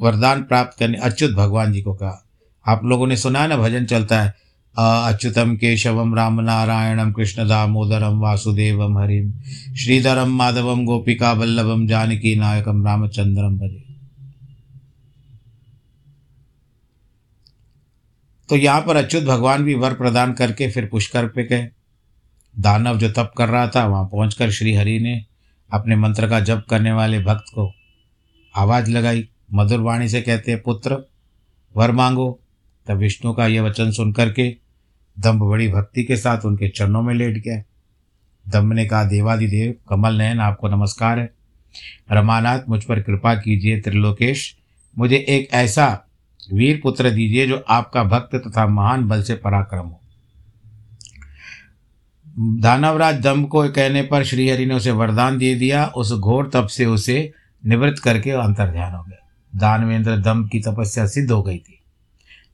वरदान 0.00 0.42
प्राप्त 0.42 0.78
करने, 0.78 0.98
अच्युत 0.98 1.32
भगवान 1.32 1.72
जी 1.72 1.82
को 1.82 1.94
कहा। 1.94 2.22
आप 2.66 2.84
लोगों 2.84 3.06
ने 3.06 3.16
सुना 3.16 3.40
है 3.40 3.48
ना, 3.48 3.56
भजन 3.56 3.86
चलता 3.86 4.20
है 4.22 4.34
अच्युतम 4.76 5.54
केशवम 5.56 6.14
राम 6.14 6.40
नारायणम 6.40 7.12
कृष्ण 7.12 7.46
दामोदरम 7.48 8.18
वासुदेवम 8.20 8.98
हरिम, 8.98 9.32
श्रीधरम 9.74 10.36
माधवम 10.36 10.84
गोपिका 10.84 11.32
वल्लभम 11.32 11.86
जानकी 11.86 12.34
नायकम 12.36 12.84
रामचंद्रम 12.86 13.56
भजे। 13.58 13.84
तो 18.48 18.56
यहाँ 18.56 18.80
पर 18.80 18.96
अच्युत 18.96 19.24
भगवान 19.24 19.64
भी 19.64 19.74
वर 19.74 19.94
प्रदान 19.94 20.32
करके 20.32 20.70
फिर 20.70 20.86
पुष्कर 20.86 21.26
पे 21.26 21.44
गए। 21.44 21.68
दानव 22.54 22.98
जो 22.98 23.08
तप 23.10 23.32
कर 23.38 23.48
रहा 23.48 23.66
था, 23.68 23.86
वहाँ 23.86 24.04
पहुँच 24.04 24.42
श्री 24.50 24.74
हरि 24.74 24.98
ने 25.00 25.24
अपने 25.70 25.96
मंत्र 25.96 26.28
का 26.28 26.40
जप 26.40 26.64
करने 26.70 26.92
वाले 26.92 27.18
भक्त 27.20 27.52
को 27.54 27.70
आवाज़ 28.56 28.90
लगाई। 28.90 29.28
मधुर 29.54 29.80
वाणी 29.80 30.08
से 30.08 30.22
कहते 30.22 30.52
हैं, 30.52 30.62
पुत्र, 30.62 31.08
वर 31.76 31.92
मांगो। 31.92 32.40
तब 32.86 32.96
विष्णु 32.96 33.32
का 33.32 33.46
यह 33.46 33.62
वचन 33.62 33.90
सुन 33.90 34.12
करके 34.12 34.56
दम्भ 35.18 35.42
बड़ी 35.42 35.68
भक्ति 35.68 36.04
के 36.04 36.16
साथ 36.16 36.40
उनके 36.44 36.68
चरणों 36.68 37.02
में 37.02 37.14
लेट 37.14 37.38
गया। 37.38 37.62
दम्भ 38.48 38.72
ने 38.72 38.86
कहा, 38.86 39.04
देवादिदेव, 39.04 39.74
कमल 39.88 40.14
नयन, 40.14 40.40
आपको 40.40 40.68
नमस्कार 40.68 41.18
है। 41.18 41.30
रमानाथ, 42.12 42.60
मुझ 42.68 42.84
पर 42.84 43.00
कृपा 43.02 43.34
कीजिए, 43.34 43.80
त्रिलोकेश, 43.80 44.56
मुझे 44.98 45.16
एक 45.16 45.48
ऐसा 45.52 46.02
वीर 46.52 46.80
पुत्र 46.82 47.10
दीजिए 47.10 47.46
जो 47.46 47.64
आपका 47.68 48.04
भक्त 48.04 48.34
तथा 48.34 48.66
महान 48.66 49.08
बल 49.08 49.22
से 49.22 49.34
पराक्रम 49.34 49.86
हो। 49.86 50.00
दानवराज 52.38 53.20
दम्भ 53.20 53.48
को 53.48 53.68
कहने 53.68 54.02
पर 54.02 54.24
श्रीहरि 54.24 54.66
ने 54.66 54.74
उसे 54.74 54.90
वरदान 54.90 55.38
दे 55.38 55.54
दिया। 55.54 55.86
उस 55.86 56.12
घोर 56.12 56.50
तप 56.54 56.66
से 56.66 56.86
उसे 56.86 57.32
निवृत्त 57.66 58.02
करके 58.02 58.30
अंतर 58.30 58.70
ध्यान 58.70 58.94
हो 58.94 59.02
गया। 59.02 59.28
दानवेंद्र 59.56 60.16
दम 60.16 60.46
की 60.46 60.60
तपस्या 60.60 61.06
सिद्ध 61.06 61.30
हो 61.30 61.42
गई 61.42 61.58
थी। 61.58 61.80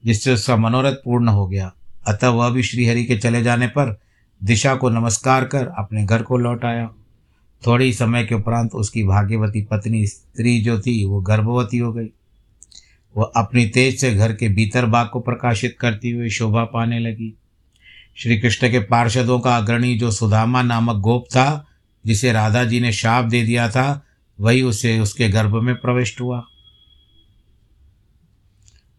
जिससे 0.04 0.32
उसका 0.32 0.56
मनोरथ 0.56 0.92
पूर्ण 0.92 1.28
हो 1.28 1.47
गया। 1.47 1.73
अतः 2.06 2.28
वह 2.28 2.50
भी 2.50 2.62
श्रीहरि 2.62 3.04
के 3.04 3.16
चले 3.16 3.42
जाने 3.42 3.66
पर 3.66 4.00
दिशा 4.44 4.75
को 4.75 4.90
नमस्कार 4.90 5.44
कर 5.44 5.66
अपने 5.78 6.04
घर 6.04 6.23
को 6.23 6.37
लौट 6.37 6.64
आया। 6.64 6.90
थोड़ी 7.66 7.92
समय 7.92 8.25
के 8.25 8.35
उपरांत 8.35 8.73
उसकी 8.75 9.04
भाग्यवती 9.04 9.62
पत्नी, 9.62 10.06
स्त्री 10.06 10.61
जो 10.61 10.80
थी, 10.80 11.04
वो 11.04 11.21
गर्भवती 11.21 11.78
हो 11.78 11.92
गई। 11.92 12.09
वह 13.16 13.32
अपनी 13.37 13.66
तेज 13.66 14.00
से 14.00 14.14
घर 14.14 14.32
के 14.32 14.49
भीतर 14.49 14.87
बाग 14.87 15.09
को 15.09 15.21
प्रकाशित 15.21 15.76
करती 15.80 16.11
हुई 16.11 16.30
शोभा 16.30 16.64
पाने 16.64 16.99
लगी। 16.99 17.38
श्री 18.16 18.38
कृष्ण 18.38 18.71
के 18.71 18.78
पार्षदों 18.78 19.40
का 19.40 19.56
अग्रणी 19.56 19.99
जो 19.99 20.11
सुदामा 20.11 20.62
नामक 20.62 20.97
गोप 20.97 21.25
था, 21.30 21.66
जिसे 22.06 22.32
राधा 22.32 22.64
जी 22.64 22.80
ने 22.80 22.92
शाप 22.92 23.25
दे 23.25 23.42
दिया 23.42 23.71
था 23.71 24.06
वही 24.42 24.62
उसे, 24.62 24.99
उसके 24.99 25.28
गर्भ 25.28 25.62
में 25.62 25.75
प्रविष्ट 25.75 26.20
हुआ। 26.20 26.44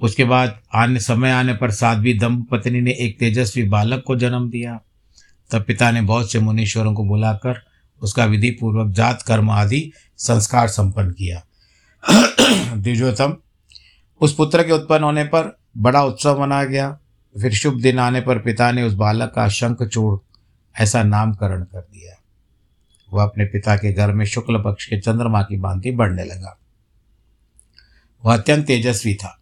उसके 0.01 0.23
बाद 0.23 0.59
आने, 0.75 0.99
समय 0.99 1.31
आने 1.31 1.53
पर 1.53 1.71
साध्वी 1.71 2.13
दंपत्नी 2.13 2.81
ने 2.81 2.91
एक 2.91 3.19
तेजस्वी 3.19 3.63
बालक 3.63 4.03
को 4.07 4.15
जन्म 4.15 4.49
दिया। 4.49 4.81
तब 5.51 5.63
पिता 5.63 5.91
ने 5.91 6.01
बहुत 6.01 6.31
से 6.31 6.39
मुनीश्वरों 6.39 6.93
को 6.93 7.05
बुलाकर 7.05 7.65
उसका 8.01 8.25
विधि 8.25 8.51
पूर्वक 8.51 8.93
जात, 8.93 9.21
कर्म 9.21 9.49
आदि 9.49 9.91
संस्कार 10.17 10.67
संपन्न 10.67 11.11
किया। 11.11 11.43
द्विजोतम 12.75 13.37
उस 14.21 14.35
पुत्र 14.35 14.63
के 14.63 14.71
उत्पन्न 14.71 15.03
होने 15.03 15.23
पर 15.23 15.59
बड़ा 15.77 16.03
उत्सव 16.03 16.41
मनाया 16.41 16.65
गया। 16.65 16.99
फिर 17.41 17.53
शुभ 17.53 17.81
दिन 17.81 17.99
आने 17.99 18.21
पर 18.21 18.39
पिता 18.39 18.71
ने 18.71 18.83
उस 18.83 18.93
बालक 18.93 19.31
का 19.35 19.47
शंखचूड़ 19.47 20.19
ऐसा 20.81 21.03
नामकरण 21.03 21.63
कर 21.63 21.79
दिया। 21.79 22.22
वह 23.13 23.23
अपने 23.23 23.45
पिता 23.45 23.75
के 23.75 23.93
घर 23.93 24.11
में 24.13 24.25
शुक्ल 24.25 24.57
पक्ष 24.57 24.85
के 24.85 24.99
चंद्रमा 24.99 25.41
की 25.41 25.59
भांति 25.59 25.91
बढ़ने 25.91 26.23
लगा। 26.23 26.59
वह 28.25 28.37
अत्यंत 28.37 28.65
तेजस्वी 28.65 29.15
था। 29.15 29.39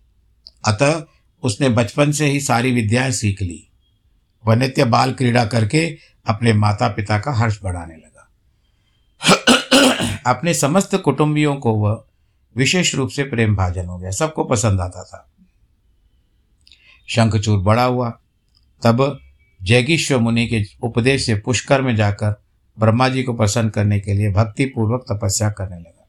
अतः 0.68 1.04
उसने 1.44 1.70
बचपन 1.70 2.12
से 2.12 2.26
ही 2.26 2.40
सारी 2.40 2.72
विद्याएँ 2.72 3.12
सीख 3.12 3.42
ली। 3.42 3.68
वह 4.48 4.56
नित्य 4.56 4.86
बाल 4.86 5.14
क्रीड़ा 5.14 5.46
करके 5.46 5.98
अपने 6.26 6.54
माता 6.54 6.88
पिता 6.88 7.20
का 7.20 7.32
हर्ष 7.32 7.60
बढ़ाने 7.64 7.96
लगा। 7.96 8.08
अपने 10.26 10.54
समस्त 10.54 10.96
कुटुंबियों 10.96 11.56
को 11.56 11.74
वह 11.74 12.06
विशेष 12.58 12.96
रूप 12.96 13.10
से 13.10 13.24
प्रेम 13.24 13.56
भाजन 13.56 13.86
हो 13.86 13.98
गया। 13.98 14.12
सबको 14.12 14.44
पसंद 14.44 14.82
आता 14.82 15.04
था। 15.04 15.32
शंखचूर 17.10 17.60
बड़ा 17.60 17.84
हुआ। 17.84 18.20
तब 18.84 19.20
जैगीश्वर 19.62 20.18
मुनि 20.18 20.48
के 20.48 20.64
उपदेश 20.82 21.26
से 21.26 21.36
पुष्कर 21.36 21.82
में 21.82 21.96
जाकर 21.96 22.44
ब्रह्मा 22.82 23.10
जी 23.10 23.24
को 23.24 23.34
प्रसन्न 23.34 23.70
करने 23.70 24.00
के 24.00 24.13
लिए 24.13 24.32
भक्ति 24.32 24.65
पूर्वक 24.65 25.06
तपस्या 25.12 25.50
करने 25.50 25.78
लगा। 25.78 26.08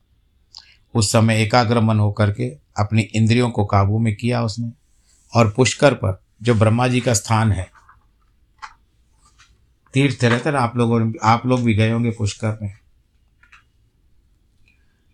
उस 0.94 1.12
समय 1.12 1.42
एकाग्र 1.42 1.80
मन 1.80 1.98
होकर 1.98 2.32
के 2.32 2.48
अपनी 2.78 3.02
इंद्रियों 3.02 3.50
को 3.50 3.64
काबू 3.64 3.98
में 3.98 4.16
किया 4.16 4.42
उसने 4.42 4.72
और 5.34 5.50
पुष्कर 5.50 5.94
पर 5.94 6.22
जो 6.42 6.54
ब्रह्मा 6.54 6.88
जी 6.88 7.00
का 7.00 7.14
स्थान 7.14 7.52
है 7.52 7.70
तीर्थ 9.94 10.24
रहते 10.24 10.50
ना 10.50 10.60
आप 10.60 10.76
लोगों 10.76 11.12
आप 11.22 11.46
लोग 11.46 11.62
भी 11.62 11.74
गए 11.74 11.90
होंगे 11.90 12.10
पुष्कर 12.10 12.58
में। 12.62 12.74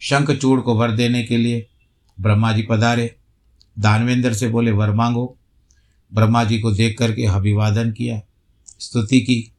शंखचूड़ 0.01 0.61
को 0.61 0.75
वर 0.75 0.90
देने 0.90 1.23
के 1.23 1.37
लिए 1.37 1.66
ब्रह्मा 2.21 2.53
जी 2.53 2.62
पधारे। 2.62 3.16
दानवेंद्र 3.79 4.35
से 4.35 4.49
बोले, 4.49 4.71
वर 4.71 4.90
मांगो। 4.90 5.37
ब्रह्मा 6.14 6.44
जी 6.44 6.61
को 6.61 6.73
देख 6.73 6.99
करके 6.99 7.27
अभिवादन 7.27 7.92
किया, 7.92 8.21
स्तुति 8.79 9.21
की। 9.21 9.53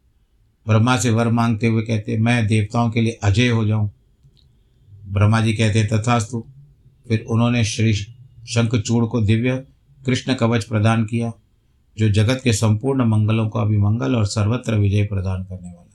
ब्रह्मा 0.69 0.97
से 0.97 1.10
वर 1.10 1.27
मांगते 1.27 1.67
हुए 1.67 1.82
कहते, 1.82 2.17
मैं 2.17 2.47
देवताओं 2.47 2.91
के 2.91 3.01
लिए 3.01 3.12
अजय 3.12 3.49
हो 3.49 3.65
जाऊँ। 3.65 3.91
ब्रह्मा 5.05 5.41
जी 5.41 5.53
कहते, 5.53 5.84
तथास्तु। 5.84 6.45
फिर 7.08 7.25
उन्होंने 7.29 7.63
श्री 7.63 7.93
शंखचूड़ 7.93 9.05
को 9.05 9.21
दिव्य 9.21 9.65
कृष्ण 10.05 10.34
कवच 10.34 10.63
प्रदान 10.63 11.05
किया, 11.05 11.34
जो 11.97 12.10
जगत 12.10 12.41
के 12.43 12.53
संपूर्ण 12.53 13.05
मंगलों 13.05 13.49
को 13.49 13.60
अभिमंगल 13.60 14.15
और 14.15 14.25
सर्वत्र 14.25 14.75
विजय 14.75 15.03
प्रदान 15.03 15.43
करने 15.43 15.67
वाला 15.67 15.82
है। 15.82 15.89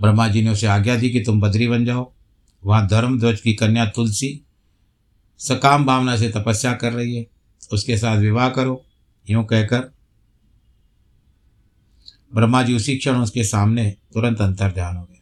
ब्रह्मा 0.00 0.28
जी 0.28 0.42
ने 0.42 0.50
उसे 0.50 0.66
आज्ञा 0.66 0.96
दी 0.96 1.10
कि 1.10 1.20
तुम 1.20 1.40
बद्री 1.40 1.68
बन 1.68 1.84
जाओ। 1.84 2.12
वहाँ 2.64 2.88
धर्म 2.88 3.20
ध्वज 3.20 3.40
की 3.40 3.52
कन्या 3.54 3.86
तुलसी 3.86 4.44
सकाम 5.38 5.84
भावना 5.84 6.16
से 6.16 6.28
तपस्या 6.28 6.72
कर 6.72 6.92
रही 6.92 7.16
है। 7.16 7.26
उसके 7.72 7.96
साथ 7.96 8.18
विवाह 8.18 8.48
करो। 8.48 8.84
यूँ 9.30 9.44
कहकर 9.44 9.92
ब्रह्मा 12.34 12.62
जी 12.62 12.76
उसी 12.76 12.96
क्षण 12.96 13.16
उसके 13.16 13.44
सामने 13.44 13.96
तुरंत 14.14 14.40
अंतर 14.40 14.70
ध्यान 14.70 14.96
हो 14.96 15.02
गए। 15.02 15.20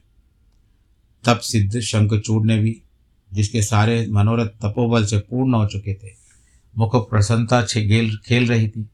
तब 1.25 1.39
सिद्ध 1.39 1.81
शंखचूड़ 1.81 2.47
ने 2.47 2.59
भी, 2.59 2.83
जिसके 3.33 3.63
सारे 3.63 4.07
मनोरथ 4.11 4.47
तपोबल 4.47 5.05
से 5.05 5.19
पूर्ण 5.19 5.55
हो 5.55 5.67
चुके 5.67 5.95
थे 5.95 6.23
मुख 6.79 7.11
प्रसन्नता 7.11 7.63
खेल 7.63 8.17
खेल 8.17 8.49
रही 8.49 8.69
थी। 8.69 8.91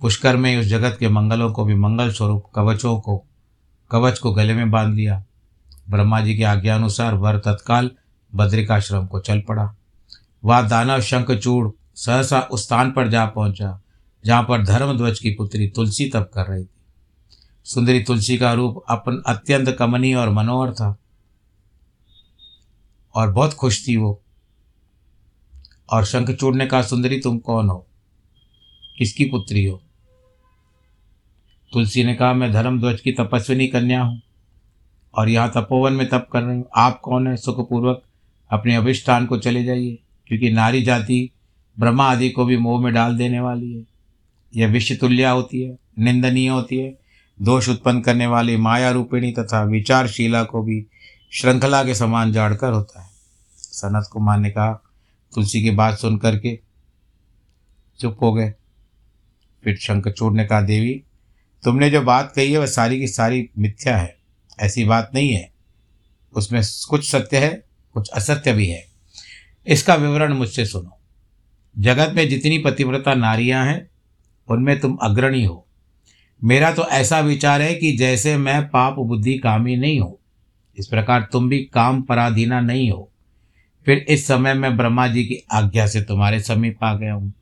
पुष्कर 0.00 0.36
में 0.36 0.56
उस 0.56 0.66
जगत 0.66 0.96
के 1.00 1.08
मंगलों 1.08 1.52
को 1.52 1.64
भी 1.64 1.74
मंगल 1.74 2.12
स्वरूप 2.12 2.44
कवचों 2.54 3.00
को, 3.00 3.24
कवच 3.90 4.18
को 4.18 4.32
गले 4.32 4.54
में 4.54 4.70
बाँध 4.70 4.94
लिया। 4.94 5.24
ब्रह्मा 5.90 6.20
जी 6.20 6.36
की 6.36 6.42
आज्ञानुसार 6.42 7.14
वर 7.14 7.38
तत्काल 7.38 7.90
बद्रिकाश्रम 8.34 9.06
को 9.06 9.20
चल 9.20 9.40
पड़ा। 9.40 9.76
वह 10.44 10.68
दानव 10.68 11.00
शंखचूड़ 11.00 11.68
सहसा 11.94 12.40
उस 12.40 12.64
स्थान 12.64 12.90
पर 12.90 13.08
जा 13.08 13.26
पहुँचा, 13.26 13.82
जहाँ 14.24 14.42
पर 14.42 14.64
धर्मध्वज 14.64 15.18
की 15.18 15.30
पुत्री 15.30 15.68
तुलसी 15.68 16.08
तप 16.08 16.30
कर 16.34 16.46
रही 16.46 16.64
थी। 16.64 16.79
सुंदरी 17.64 18.02
तुलसी 18.02 18.38
का 18.38 18.52
रूप 18.52 18.82
अपन 18.88 19.22
अत्यंत 19.26 19.76
कमनीय 19.78 20.14
और 20.14 20.30
मनोहर 20.30 20.72
था। 20.72 20.98
और 23.14 23.32
बहुत 23.32 23.54
खुश 23.54 23.88
थी 23.88 23.96
वो। 23.96 24.22
और 25.92 26.04
शंखचूड़ 26.04 26.54
ने 26.54 26.66
कहा 26.66 26.82
सुंदरी 26.82 27.20
तुम 27.20 27.38
कौन 27.38 27.68
हो? 27.68 27.86
किसकी 28.98 29.24
पुत्री 29.24 29.64
हो? 29.64 29.82
तुलसी 31.72 32.04
ने 32.04 32.14
कहा, 32.14 32.32
मैं 32.32 32.52
धर्मध्वज 32.52 33.00
की 33.00 33.12
तपस्विनी 33.12 33.66
कन्या 33.66 34.02
हूँ 34.02 34.22
और 35.14 35.28
यहाँ 35.28 35.50
तपोवन 35.50 35.92
में 35.92 36.08
तप 36.08 36.28
कर 36.32 36.42
रही 36.42 36.56
हूँ। 36.56 36.68
आप 36.76 37.00
कौन 37.00 37.26
है? 37.26 37.36
सुखपूर्वक 37.36 38.02
अपने 38.50 38.76
अभिष्ठान 38.76 39.26
को 39.26 39.38
चले 39.38 39.64
जाइए, 39.64 39.98
क्योंकि 40.26 40.50
नारी 40.50 40.82
जाति 40.82 41.30
ब्रह्मा 41.78 42.04
आदि 42.04 42.30
को 42.30 42.44
भी 42.44 42.56
मोह 42.56 42.82
में 42.82 42.94
डाल 42.94 43.16
देने 43.16 43.40
वाली 43.40 43.72
है। 43.72 43.84
यह 44.56 44.68
विश्व 44.68 44.94
तुल्या 44.94 45.30
होती 45.30 45.62
है, 45.62 45.78
निंदनीय 45.98 46.48
होती 46.48 46.76
है 46.76 46.99
दोष 47.42 47.68
उत्पन्न 47.68 48.00
करने 48.00 48.26
वाली 48.26 48.56
माया 48.56 48.90
रूपिणी 48.90 49.32
तथा 49.32 49.62
विचारशीला 49.62 50.44
को 50.44 50.62
भी 50.62 50.86
श्रृंखला 51.32 51.84
के 51.84 51.94
समान 51.94 52.32
जाड़कर 52.32 52.72
होता 52.72 53.02
है। 53.02 53.10
सनत 53.56 54.08
कुमार 54.12 54.38
ने 54.38 54.50
कहा, 54.50 54.82
तुलसी 55.34 55.62
की 55.62 55.70
बात 55.70 55.98
सुन 55.98 56.18
करके 56.18 56.60
चुप 58.00 58.18
हो 58.22 58.32
गए। 58.32 58.54
फिर 59.64 59.76
शंखचूड़ 59.76 60.32
ने 60.32 60.44
कहा, 60.44 60.60
देवी, 60.60 61.02
तुमने 61.64 61.90
जो 61.90 62.00
बात 62.00 62.32
कही 62.36 62.52
है 62.52 62.58
वह 62.58 62.66
सारी 62.66 62.98
की 62.98 63.08
सारी 63.08 63.50
मिथ्या 63.58 63.96
है। 63.96 64.18
ऐसी 64.60 64.84
बात 64.84 65.10
नहीं 65.14 65.30
है। 65.30 65.52
उसमें 66.36 66.62
कुछ 66.88 67.10
सत्य 67.10 67.38
है, 67.38 67.64
कुछ 67.94 68.08
असत्य 68.08 68.52
भी 68.52 68.66
है। 68.66 68.86
इसका 69.66 69.94
विवरण 69.94 70.34
मुझसे 70.34 70.66
सुनो। 70.66 70.98
जगत 71.78 72.12
में 72.14 72.28
जितनी 72.28 72.58
पतिव्रता 72.58 73.14
नारियाँ 73.14 73.66
हैं, 73.66 73.90
उनमें 74.48 74.80
तुम 74.80 74.96
अग्रणी 75.02 75.44
हो। 75.44 75.66
मेरा 76.42 76.70
तो 76.72 76.82
ऐसा 76.84 77.20
विचार 77.20 77.62
है 77.62 77.74
कि 77.74 77.92
जैसे 77.92 78.36
मैं 78.36 78.62
पाप 78.68 78.98
बुद्धि 78.98 79.38
कामी 79.38 79.76
नहीं 79.76 80.00
हूँ, 80.00 80.16
इस 80.76 80.86
प्रकार 80.86 81.28
तुम 81.32 81.48
भी 81.48 81.58
काम 81.64 82.00
पराधीना 82.02 82.60
नहीं 82.60 82.90
हो। 82.90 83.06
फिर 83.86 83.98
इस 84.08 84.26
समय 84.26 84.54
मैं 84.54 84.76
ब्रह्मा 84.76 85.06
जी 85.06 85.24
की 85.24 85.38
आज्ञा 85.52 85.86
से 85.86 86.00
तुम्हारे 86.00 86.40
समीप 86.40 86.84
आ 86.84 86.92
गया 86.94 87.14
हूँ। 87.14 87.32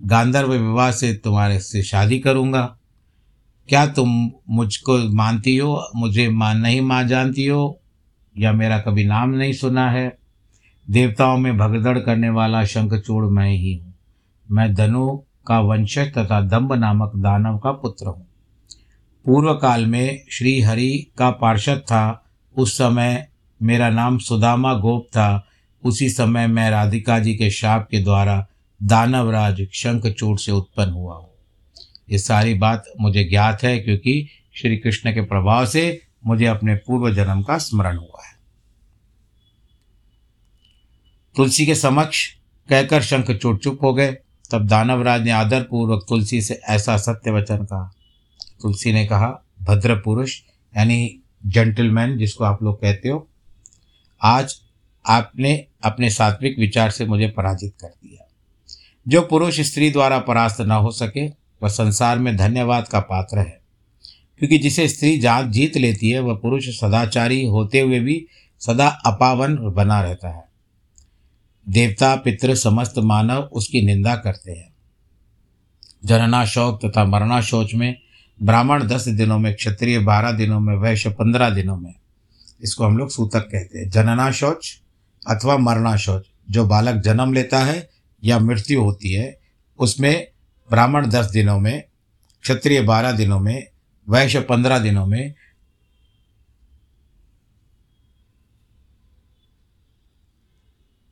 गांधर्व 0.00 0.52
विवाह 0.52 0.90
से 0.90 1.12
तुम्हारे 1.14 1.58
से 1.60 1.82
शादी 1.82 2.18
करूँगा। 2.18 2.62
क्या 3.68 3.86
तुम 3.86 4.30
मुझको 4.50 4.98
मानती 5.14 5.56
हो, 5.56 5.82
मुझे 5.96 6.28
मान 6.28 6.58
नहीं 6.58 6.80
मान 6.80 7.08
जानती 7.08 7.46
हो, 7.46 7.80
या 8.34 8.52
मेरा 8.52 8.78
कभी 8.78 9.04
नाम 9.04 9.30
नहीं 9.30 9.52
सुना 9.52 9.90
है? 9.90 10.16
देवताओं 10.88 11.36
में 11.38 11.56
भगदड़ 11.58 11.98
करने 11.98 12.30
वाला 12.30 12.64
शंखचूड़ 12.64 13.24
मैं 13.24 13.50
ही 13.50 13.74
हूँ। 13.74 13.94
मैं 14.48 14.72
धनु 14.74 15.08
का 15.46 15.60
वंशज 15.60 16.12
तथा 16.14 16.40
दम्ब 16.40 16.72
नामक 16.72 17.12
दानव 17.16 17.58
का 17.58 17.72
पुत्र 17.72 18.06
हूँ। 18.06 18.26
पूर्व 19.26 19.54
काल 19.54 19.86
में 19.86 20.24
श्री 20.30 20.60
हरि 20.60 21.06
का 21.18 21.30
पार्षद 21.30 21.78
था। 21.78 22.24
उस 22.58 22.74
समय 22.74 23.28
मेरा 23.62 23.90
नाम 23.90 24.18
सुदामा 24.18 24.74
गोप 24.74 25.06
था। 25.06 25.46
उसी 25.84 26.10
समय 26.10 26.46
मैं 26.46 26.70
राधिका 26.70 27.18
जी 27.18 27.34
के 27.34 27.50
शाप 27.50 27.88
के 27.90 27.98
द्वारा 27.98 28.46
दानवराज 28.82 29.68
शंखचूड़ 29.72 30.38
से 30.38 30.52
उत्पन्न 30.52 30.90
हुआ 30.90 31.14
हूँ। 31.14 31.30
ये 32.10 32.18
सारी 32.18 32.54
बात 32.54 32.84
मुझे 33.00 33.24
ज्ञात 33.24 33.62
है 33.62 33.78
क्योंकि 33.78 34.28
श्री 34.56 34.76
कृष्ण 34.76 35.14
के 35.14 35.20
प्रभाव 35.20 35.66
से 35.66 36.02
मुझे 36.26 36.46
अपने 36.46 36.74
पूर्व 36.74 37.14
जन्म 37.14 37.42
का 37.42 37.58
स्मरण 37.58 37.96
हुआ 37.96 38.26
है। 38.26 38.34
तुलसी 41.36 41.66
के 41.66 41.74
समक्ष 41.74 42.26
कहकर 42.68 43.02
शंखचूड़ 43.02 43.56
चुप 43.58 43.78
हो 43.82 43.94
गए। 43.94 44.12
तब 44.50 44.66
दानवराज 44.66 45.22
ने 45.22 45.30
आदरपूर्वक 45.30 46.06
तुलसी 46.08 46.42
से 46.42 46.60
ऐसा 46.68 46.96
सत्य 46.96 47.30
वचन 47.30 47.56
कहा 47.56 47.92
तुलसी 48.62 48.92
ने 48.92 49.06
कहा, 49.06 49.44
भद्र 49.62 49.94
पुरुष, 49.94 50.40
यानी 50.76 51.20
जेंटलमैन 51.46 52.18
जिसको 52.18 52.44
आप 52.44 52.62
लोग 52.62 52.80
कहते 52.80 53.08
हो, 53.08 53.28
आज 54.22 54.60
आपने 55.06 55.66
अपने 55.82 56.10
सात्विक 56.10 56.58
विचार 56.58 56.90
से 56.90 57.06
मुझे 57.06 57.28
पराजित 57.28 57.74
कर 57.80 57.86
दिया। 57.86 58.28
जो 59.08 59.22
पुरुष 59.22 59.60
स्त्री 59.60 59.90
द्वारा 59.90 60.18
परास्त 60.18 60.60
न 60.60 60.70
हो 60.70 60.90
सके, 60.90 61.28
वह 61.28 61.68
संसार 61.68 62.18
में 62.18 62.36
धन्यवाद 62.36 62.88
का 62.88 63.00
पात्र 63.00 63.38
है। 63.38 63.60
क्योंकि 64.38 64.58
जिसे 64.58 64.88
स्त्री 64.88 65.18
जात 65.18 65.44
जीत 65.44 65.76
लेती 65.76 66.10
है, 66.10 66.20
वह 66.20 66.34
पुरुष 66.34 66.68
सदाचारी 66.68 67.46
होते 67.46 67.80
हुए 67.80 68.00
भी 68.00 68.26
सदा 68.60 68.88
अपावन 68.88 69.56
बना 69.56 70.02
रहता 70.02 70.28
है। 70.28 70.44
देवता, 71.68 72.16
पितृ, 72.16 72.54
समस्त 72.54 72.94
मानव 72.98 73.42
उसकी 73.42 73.82
निंदा 73.82 74.16
करते 74.16 74.52
हैं। 74.52 74.74
जनना 76.04 76.44
शौक 76.44 76.86
तथा 76.86 77.04
मरना 77.04 77.40
शोच 77.40 77.74
में 77.74 78.00
ब्राह्मण 78.42 78.86
दस 78.86 79.08
दिनों 79.08 79.38
में, 79.38 79.54
क्षत्रिय 79.54 79.98
बारह 79.98 80.32
दिनों 80.32 80.60
में, 80.60 80.76
वैश्य 80.76 81.10
पंद्रह 81.10 81.50
दिनों 81.50 81.76
में। 81.76 81.94
इसको 82.62 82.84
हम 82.84 82.98
लोग 82.98 83.10
सूतक 83.10 83.40
कहते 83.40 83.78
हैं। 83.78 83.90
जनना 83.90 84.30
शौच 84.30 84.82
अथवा 85.28 85.56
मरना 85.56 85.96
शौच, 85.96 86.24
जो 86.50 86.66
बालक 86.66 87.02
जन्म 87.02 87.32
लेता 87.32 87.58
है 87.58 87.90
या 88.24 88.38
मृत्यु 88.38 88.82
होती 88.82 89.12
है, 89.12 89.40
उसमें 89.78 90.28
ब्राह्मण 90.70 91.06
दस 91.06 91.26
दिनों 91.26 91.60
में, 91.60 91.84
क्षत्रिय 92.42 92.80
बारह 92.80 93.12
दिनों 93.12 93.40
में, 93.40 93.66
वैश्य 94.08 94.40
पंद्रह 94.40 94.78
दिनों 94.78 95.06
में, 95.06 95.34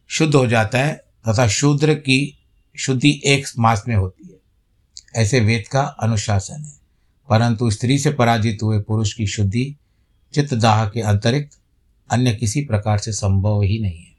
शुद्ध 0.08 0.34
हो 0.34 0.46
जाता 0.46 0.78
है 0.78 0.94
तथा 1.28 1.48
शूद्र 1.48 1.94
की 1.94 2.38
शुद्धि 2.76 3.22
एक 3.24 3.46
मास 3.58 3.84
में 3.88 3.96
होती 3.96 4.28
है। 4.28 4.38
ऐसे 5.22 5.40
वेद 5.40 5.68
का 5.68 5.80
अनुशासन 5.80 6.64
है। 6.64 6.77
परंतु 7.28 7.70
स्त्री 7.70 7.98
से 7.98 8.10
पराजित 8.10 8.58
हुए 8.62 8.80
पुरुष 8.80 9.12
की 9.12 9.26
शुद्धि 9.26 9.76
चित्तदाह 10.34 10.88
के 10.88 11.00
अतिरिक्त 11.00 11.58
अन्य 12.10 12.34
किसी 12.34 12.64
प्रकार 12.64 12.98
से 12.98 13.12
संभव 13.12 13.62
ही 13.62 13.78
नहीं 13.78 13.98
है। 13.98 14.16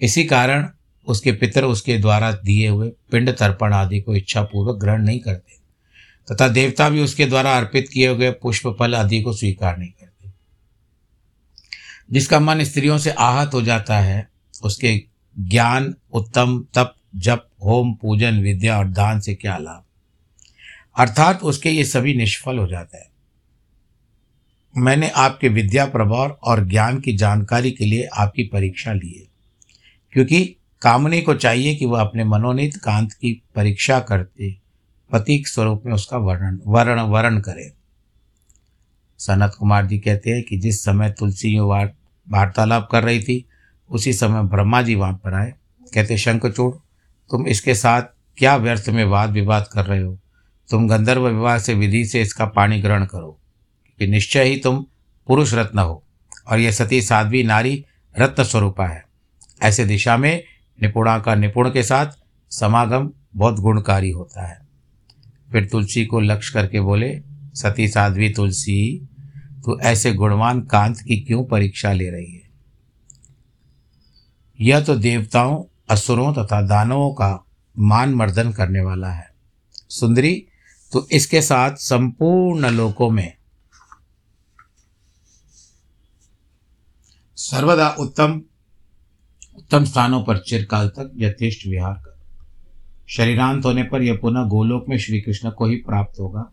इसी 0.00 0.24
कारण 0.24 0.68
उसके 1.06 1.32
पितर 1.32 1.64
उसके 1.64 1.98
द्वारा 1.98 2.32
दिए 2.32 2.68
हुए 2.68 2.92
पिंड 3.10 3.30
तर्पण 3.30 3.72
आदि 3.72 4.00
को 4.00 4.14
इच्छापूर्वक 4.14 4.76
ग्रहण 4.76 5.02
नहीं 5.02 5.20
करते, 5.20 5.52
तथा 6.32 6.48
देवता 6.48 6.88
भी 6.88 7.00
उसके 7.00 7.26
द्वारा 7.26 7.56
अर्पित 7.56 7.88
किए 7.88 8.08
हुए 8.08 8.30
पुष्प 8.30 8.76
फल 8.78 8.94
आदि 8.94 9.22
को 9.22 9.32
स्वीकार 9.32 9.78
नहीं 9.78 9.90
करते। 9.90 10.30
जिसका 12.12 12.40
मन 12.40 12.64
स्त्रियों 12.64 12.98
से 12.98 13.10
आहत 13.10 13.54
हो 13.54 13.62
जाता 13.62 13.98
है, 13.98 14.28
उसके 14.64 15.02
ज्ञान, 15.40 15.94
उत्तम, 16.12 16.66
तप, 16.74 16.94
जप, 17.16 17.48
होम, 17.64 17.94
पूजन, 17.94 18.40
विद्या 18.40 18.78
और 18.78 18.88
दान 18.88 19.20
से 19.20 19.34
क्या 19.34 19.56
लाभ? 19.56 19.84
अर्थात 20.96 21.42
उसके 21.42 21.70
ये 21.70 21.84
सभी 21.84 22.14
निष्फल 22.14 22.58
हो 22.58 22.66
जाता 22.68 22.98
है। 22.98 23.10
मैंने 24.74 25.08
आपके 25.08 25.48
विद्या 25.48 25.84
प्रभाव 25.86 26.30
और 26.42 26.64
ज्ञान 26.64 27.00
की 27.00 27.16
जानकारी 27.16 27.70
के 27.70 27.84
लिए 27.84 28.08
आपकी 28.14 28.44
परीक्षा 28.44 28.92
ली 28.92 29.12
है, 29.12 29.26
क्योंकि 30.12 30.44
कामनी 30.82 31.20
को 31.20 31.34
चाहिए 31.34 31.74
कि 31.74 31.86
वह 31.86 32.00
अपने 32.00 32.24
मनोनीत 32.24 32.76
कांत 32.76 33.12
की 33.12 33.32
परीक्षा 33.54 33.98
करते 34.00 34.50
प्रतीक 35.10 35.48
स्वरूप 35.48 35.82
में 35.86 35.92
उसका 35.92 36.18
वर्णन, 36.18 36.60
वर्ण 36.66 37.00
वर्ण 37.02 37.40
करे। 37.40 37.72
सनत 39.20 39.54
कुमार 39.58 39.86
जी 39.86 39.98
कहते 39.98 40.30
हैं 40.30 40.42
कि 40.42 40.58
जिस 40.58 40.82
समय 40.84 41.10
तुलसी 41.10 41.58
वार्तालाप 41.60 42.88
कर 42.92 43.02
रही 43.04 43.22
थी, 43.22 43.44
उसी 43.90 44.12
समय 44.12 44.42
ब्रह्मा 44.42 44.82
जी 44.82 44.94
वहाँ 44.94 45.14
पर 45.14 45.34
आए। 45.34 45.52
कहते, 45.94 46.18
शंखचूड़, 46.18 46.74
तुम 47.30 47.46
इसके 47.46 47.74
साथ 47.74 48.02
क्या 48.38 48.56
व्यर्थ 48.56 48.88
में 48.88 49.04
वाद 49.04 49.30
विवाद 49.30 49.68
कर 49.72 49.84
रहे 49.86 50.00
हो? 50.00 50.18
तुम 50.72 50.88
गंधर्व 50.88 51.28
विवाह 51.28 51.58
से 51.58 51.74
विधि 51.74 52.04
से 52.04 52.20
इसका 52.22 52.46
पाणी 52.46 52.80
ग्रहण 52.80 53.04
करो, 53.04 53.40
कि 54.00 54.06
निश्चय 54.06 54.44
ही 54.44 54.56
तुम 54.56 54.86
पुरुष 55.28 55.54
रत्न 55.54 55.78
हो, 55.78 56.02
और 56.48 56.58
यह 56.58 56.70
सती 56.70 57.02
साध्वी 57.02 57.42
नारी 57.42 57.84
रत्न 58.18 58.44
स्वरूपा 58.44 58.86
है। 58.86 59.04
ऐसे 59.62 59.84
दिशा 59.84 60.16
में 60.16 60.44
निपुणा 60.82 61.18
का 61.18 61.34
निपुण 61.34 61.70
के 61.70 61.82
साथ 61.82 62.06
समागम 62.50 63.10
बहुत 63.36 63.54
गुणकारी 63.54 64.10
होता 64.10 64.46
है। 64.46 64.60
फिर 65.52 65.64
तुलसी 65.64 66.04
को 66.06 66.20
लक्ष्य 66.20 66.52
करके 66.54 66.80
बोले, 66.80 67.20
सती 67.54 67.88
साध्वी 67.88 68.30
तुलसी 68.30 69.08
तो 69.64 69.80
ऐसे 69.80 70.12
गुणवान 70.12 70.60
कांत 70.60 71.00
की 71.00 71.16
क्यों 71.16 71.44
परीक्षा 71.44 71.92
ले 71.92 72.10
रही 72.10 72.32
है? 72.32 72.50
यह 74.60 74.80
तो 74.80 74.96
देवताओं, 74.96 75.64
असुरों 75.90 76.32
तथा 76.34 76.62
दानवों 76.62 77.10
का 77.14 77.44
मान 77.78 78.14
मर्दन 78.14 78.52
करने 78.52 78.80
वाला 78.80 79.10
है। 79.10 79.28
सुंदरी 79.88 80.46
तो 80.92 81.06
इसके 81.12 81.40
साथ 81.42 81.76
संपूर्ण 81.76 82.70
लोकों 82.70 83.10
में 83.10 83.32
सर्वदा 87.38 87.88
उत्तम 88.00 88.40
उत्तम 89.58 89.84
स्थानों 89.84 90.22
पर 90.24 90.38
चिरकाल 90.38 90.88
तक 90.88 91.12
यथेष्ट 91.16 91.66
विहार 91.66 91.94
कर। 91.94 92.18
शरीरांत 93.08 93.64
होने 93.64 93.82
पर 93.82 94.02
यह 94.02 94.18
पुनः 94.22 94.44
गोलोक 94.44 94.84
में 94.88 94.96
श्री 94.98 95.20
कृष्ण 95.20 95.50
को 95.50 95.66
ही 95.66 95.76
प्राप्त 95.76 96.20
होगा 96.20 96.44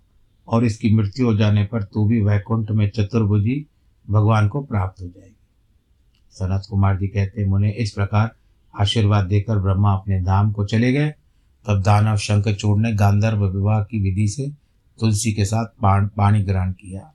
और 0.48 0.66
इसकी 0.66 0.94
मृत्यु 0.96 1.26
हो 1.26 1.36
जाने 1.38 1.64
पर 1.66 1.84
तू 1.84 2.06
भी 2.06 2.22
वैकुंठ 2.22 2.72
में 2.72 2.90
चतुर्भुजी 2.90 3.66
भगवान 4.10 4.48
को 4.48 4.62
प्राप्त 4.62 5.02
हो 5.02 5.08
जाएगी। 5.08 5.36
सनत 6.32 6.68
कुमार 6.70 6.98
जी 6.98 7.08
कहते 7.08 7.46
मुने, 7.46 7.72
इस 7.72 7.92
प्रकार 7.92 8.32
आशीर्वाद 8.74 9.26
देकर 9.26 9.60
ब्रह्मा 9.60 9.94
अपने 9.94 10.22
धाम 10.22 10.52
को 10.52 10.66
चले 10.66 10.92
गए 10.94 11.14
तब 11.70 11.82
दानव 11.82 12.18
शंखचूड़ 12.18 12.80
ने 12.80 12.94
गांधर्व 12.94 13.46
विवाह 13.46 13.84
की 13.84 14.00
विधि 14.00 14.28
से 14.28 14.50
तुलसी 15.00 15.34
के 15.34 15.46
साथ 15.46 15.66
पानी 16.18 16.44
ग्रहण 16.44 16.72
किया। 16.72 17.14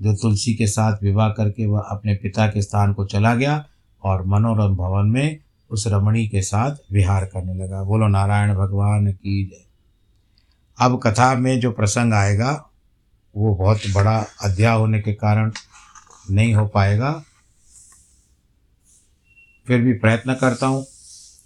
जो 0.00 0.14
तुलसी 0.14 0.54
के 0.54 0.66
साथ 0.66 0.96
विवाह 1.02 1.28
करके 1.28 1.66
वह 1.66 1.80
अपने 1.80 2.14
पिता 2.14 2.46
के 2.46 2.62
स्थान 2.62 2.92
को 2.92 3.04
चला 3.04 3.34
गया 3.34 3.66
और 4.02 4.26
मनोरम 4.26 4.76
भवन 4.76 5.06
में 5.06 5.38
उस 5.70 5.86
रमणी 5.86 6.28
के 6.28 6.42
साथ 6.42 6.76
विहार 6.92 7.24
करने 7.24 7.54
लगा। 7.54 7.82
बोलो, 7.82 8.08
नारायण 8.08 8.54
भगवान 8.54 9.12
की 9.12 9.46
जय। 9.46 9.64
अब 10.78 11.00
कथा 11.02 11.34
में 11.34 11.60
जो 11.60 11.72
प्रसंग 11.72 12.12
आएगा, 12.12 12.70
वो 13.36 13.54
बहुत 13.54 13.80
बड़ा 13.94 14.26
अध्याय 14.42 14.78
होने 14.78 15.00
के 15.00 15.12
कारण 15.12 15.52
नहीं 16.30 16.54
हो 16.54 16.66
पाएगा। 16.66 17.22
फिर 19.66 19.82
भी 19.82 19.92
प्रयत्न 19.92 20.34
करता 20.34 20.66
हूँ। 20.66 20.86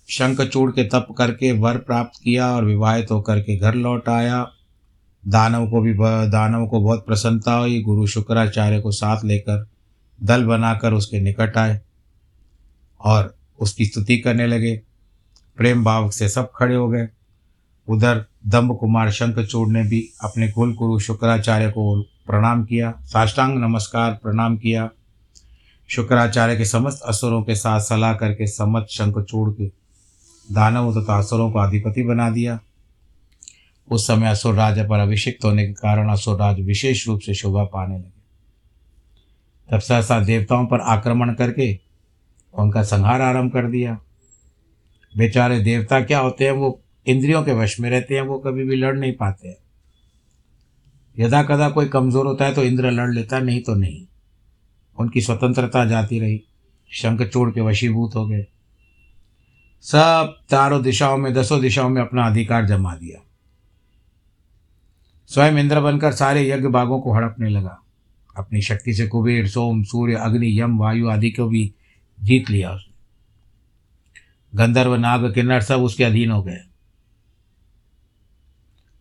शंखचूड़ 0.09 0.71
के 0.71 0.85
तप 0.85 1.07
करके 1.19 1.53
वर 1.53 1.77
प्राप्त 1.77 2.21
किया 2.25 2.51
और 2.57 2.65
विवाहित 2.65 3.11
होकर 3.11 3.41
के 3.41 3.57
घर 3.57 3.75
लौट 3.75 4.09
आया। 4.09 4.47
दानव 5.25 5.67
को 5.71 5.81
भी 5.81 5.95
दानव 6.31 6.67
को 6.67 6.81
बहुत 6.81 7.07
प्रसन्नता 7.07 7.55
हुई। 7.55 7.81
गुरु 7.83 8.07
शुक्राचार्य 8.07 8.81
को 8.81 8.91
साथ 8.91 9.25
लेकर 9.25 9.67
दल 10.23 10.45
बनाकर 10.45 10.93
उसके 10.93 11.21
निकट 11.21 11.57
आए 11.57 11.81
और 13.01 13.35
उसकी 13.61 13.85
स्तुति 13.85 14.19
करने 14.19 14.47
लगे। 14.47 14.77
प्रेम 15.59 15.85
भाव 15.85 16.11
से 16.11 16.29
सब 16.29 16.51
खड़े 16.55 16.75
हो 16.75 16.89
गए। 16.89 17.09
उधर 17.89 18.25
दम्भ 18.47 18.77
कुमार 18.77 19.11
शंखचूड़ 19.11 19.69
ने 19.69 19.83
भी 19.83 20.01
अपने 20.23 20.49
कुल 20.49 20.75
गुरु 20.75 20.99
शुक्राचार्य 20.99 21.69
को 21.69 22.03
प्रणाम 22.03 22.65
किया। 22.65 22.93
साष्टांग 23.05 23.59
नमस्कार 23.59 24.13
प्रणाम 24.13 24.57
किया। 24.57 24.89
शुक्राचार्य 25.89 26.57
के 26.57 26.65
समस्त 26.65 27.03
असुरों 27.03 27.43
के 27.43 27.55
साथ 27.55 27.81
सलाह 27.81 28.15
करके 28.15 28.47
समत 28.47 28.87
शंखचूड़ 28.91 29.51
के 29.51 29.86
दानव 30.53 31.01
तथा 31.01 31.19
असुरों 31.19 31.51
को 31.51 31.59
अधिपति 31.59 32.03
बना 32.03 32.31
दिया। 32.31 32.61
उस 33.91 34.07
समय 34.07 34.29
असुर 34.29 34.55
राज 34.55 34.79
पर 34.89 34.99
अभिषिक्त 34.99 35.45
होने 35.45 35.67
के 35.67 35.73
कारण 35.73 36.11
असुर 36.11 36.39
राज 36.39 36.61
विशेष 36.61 37.09
रूप 37.09 37.21
से 37.21 37.35
शोभा 37.35 37.65
पाने 37.65 37.99
लगे। 37.99 38.13
तब 39.71 39.79
सहसा 39.79 40.21
देवताओं 40.21 40.67
पर 40.67 40.81
आक्रमण 40.81 41.35
करके 41.35 41.79
उनका 42.55 42.83
संहार 42.83 43.21
आरंभ 43.21 43.53
कर 43.53 43.71
दिया। 43.71 43.99
बेचारे 45.17 45.61
देवता 45.61 46.01
क्या 46.01 46.19
होते 46.19 46.45
हैं, 46.45 46.53
वो 46.53 46.83
इंद्रियों 47.07 47.43
के 47.43 47.53
वश 47.53 47.81
में 47.81 47.91
रहते 47.91 48.15
हैं, 48.15 48.23
वो 48.23 48.39
कभी 48.39 48.65
भी 48.65 48.77
लड़ 48.77 48.97
नहीं 48.97 49.13
पाते 49.13 49.49
हैं। 49.49 49.57
यदा 51.19 51.43
कदा 51.43 51.71
कोई 51.71 51.87
कमज़ोर 51.87 52.27
होता 52.27 52.45
है 52.45 52.55
तो 52.55 52.65
इंद्र 52.65 52.91
लड़ 52.91 53.13
लेता, 53.13 53.39
नहीं 53.39 53.61
तो 53.61 53.75
नहीं। 53.75 54.07
उनकी 54.99 55.21
स्वतंत्रता 55.21 55.85
जाती 55.85 56.21
रही। 56.21 56.43
शंखचूड़ 56.93 57.51
के 57.51 57.61
वशीभूत 57.61 58.15
हो 58.15 58.27
गए। 58.27 58.47
सब 59.83 60.39
चारों 60.51 60.83
दिशाओं 60.83 61.17
में, 61.17 61.35
दसों 61.35 61.61
दिशाओं 61.61 61.89
में 61.89 62.03
अपना 62.03 62.27
अधिकार 62.27 62.67
जमा 62.67 62.95
दिया। 62.95 63.23
स्वयं 65.27 65.53
इंद्र 65.53 65.81
बनकर 65.81 66.13
सारे 66.13 66.51
यज्ञ 66.51 66.69
बागों 66.69 67.01
को 67.01 67.15
हड़पने 67.15 67.51
लगा। 67.51 67.83
अपनी 68.37 68.63
शक्ति 68.63 68.95
से 68.95 69.07
कुबेर, 69.07 69.49
सोम, 69.49 69.83
सूर्य, 69.83 70.15
अग्नि, 70.15 70.61
यम, 70.61 70.79
वायु 70.79 71.09
आदि 71.09 71.31
को 71.31 71.49
भी 71.49 71.75
जीत 72.23 72.51
लिया 72.51 72.71
उसने। 72.71 72.97
गंधर्व, 74.59 74.97
नाग, 74.97 75.35
किन्नर 75.35 75.61
सब 75.61 75.81
उसके 75.81 76.05
अधीन 76.05 76.31
हो 76.31 76.43
गए। 76.43 76.59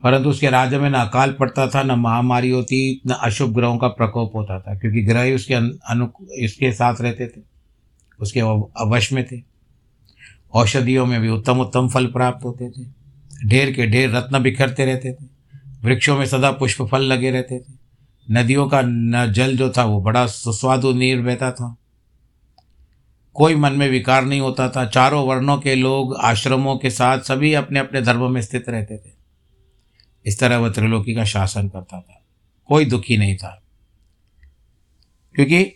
परंतु 0.04 0.30
उसके 0.30 0.50
राज्य 0.50 0.80
में 0.80 0.90
न 0.90 0.94
अकाल 0.94 1.34
पड़ता 1.34 1.68
था, 1.68 1.84
न 1.84 1.92
महामारी 1.92 2.50
होती, 2.50 3.02
न 3.08 3.10
अशुभ 3.10 3.54
ग्रहों 3.54 3.78
का 3.78 3.88
प्रकोप 3.88 4.36
होता 4.36 4.60
था, 4.60 4.76
क्योंकि 4.76 5.02
ग्रह 5.02 5.36
उसके 5.36 5.54
अनु 5.54 6.08
इसके 6.32 6.74
साथ 6.74 6.96
रहते 7.02 7.28
थे। 7.28 7.42
उसके 8.20 8.40
अवश 8.80 9.12
में 9.12 9.28
थे। 9.28 9.55
औषधियों 10.56 11.06
में 11.06 11.22
भी 11.22 11.30
उत्तम 11.30 11.58
उत्तम 11.58 11.89
फल 11.89 12.06
प्राप्त 12.06 12.46
होते 12.46 12.70
थे। 12.70 12.89
ढेर 13.46 13.72
के 13.72 13.88
ढेर 13.88 14.12
रत्न 14.12 14.44
बिखरते 14.44 14.86
रहते 14.86 15.13
थे। 15.13 15.26
वृक्षों 15.82 16.18
में 16.18 16.26
सदा 16.26 16.52
पुष्प 16.52 16.84
फल 16.84 17.02
लगे 17.02 17.32
रहते 17.32 17.60
थे। 17.60 17.74
नदियों 18.32 18.70
का 18.74 18.82
जल 19.28 19.58
जो 19.58 19.70
था, 19.78 19.84
वो 19.84 20.02
बड़ा 20.02 20.28
सुस्वादु 20.28 20.94
नीर 20.94 21.22
बहता 21.22 21.52
था। 21.52 21.78
कोई 23.34 23.56
मन 23.56 23.72
में 23.72 23.89
विकार 23.89 24.26
नहीं 24.26 24.39
होता 24.39 24.70
था। 24.70 24.86
चारों 24.86 25.28
वर्णों 25.28 25.58
के 25.58 25.76
लोग, 25.76 26.15
आश्रमों 26.15 26.78
के 26.78 26.89
साथ 26.89 27.20
सभी 27.20 27.54
अपने 27.54 27.80
अपने 27.80 28.02
धर्म 28.02 28.32
में 28.32 28.41
स्थित 28.41 28.70
रहते 28.70 28.98
थे। 28.98 29.12
इस 30.26 30.39
तरह 30.39 30.58
वह 30.58 30.70
त्रिलोकी 30.70 31.15
का 31.15 31.24
शासन 31.24 31.68
करता 31.68 32.00
था। 32.02 32.22
कोई 32.68 32.86
दुखी 32.86 33.18
नहीं 33.18 33.38
था। 33.38 33.62
क्योंकि 35.36 35.76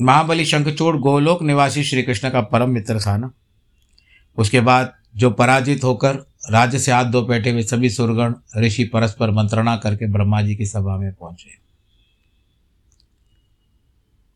महाबली 0.00 0.44
शंखचूड़ 0.44 0.96
गोलोक 0.96 1.42
निवासी 1.42 1.84
श्री 1.84 2.02
कृष्ण 2.02 2.30
का 2.30 2.40
परम 2.40 2.70
मित्र 2.70 3.00
था 3.00 3.16
ना। 3.16 3.30
उसके 4.38 4.60
बाद 4.60 4.94
जो 5.16 5.30
पराजित 5.30 5.84
होकर 5.84 6.14
राज्य 6.50 6.78
से 6.78 6.92
हाथ 6.92 7.04
धो 7.04 7.22
बैठे 7.22 7.50
हुए 7.50 7.62
सभी 7.62 7.90
सुरगण 7.90 8.34
ऋषि 8.56 8.84
परस्पर 8.84 9.30
मंत्रणा 9.30 9.76
करके 9.76 10.06
ब्रह्मा 10.06 10.42
जी 10.42 10.56
की 10.56 10.66
सभा 10.66 10.96
में 10.96 11.12
पहुँचे। 11.12 11.64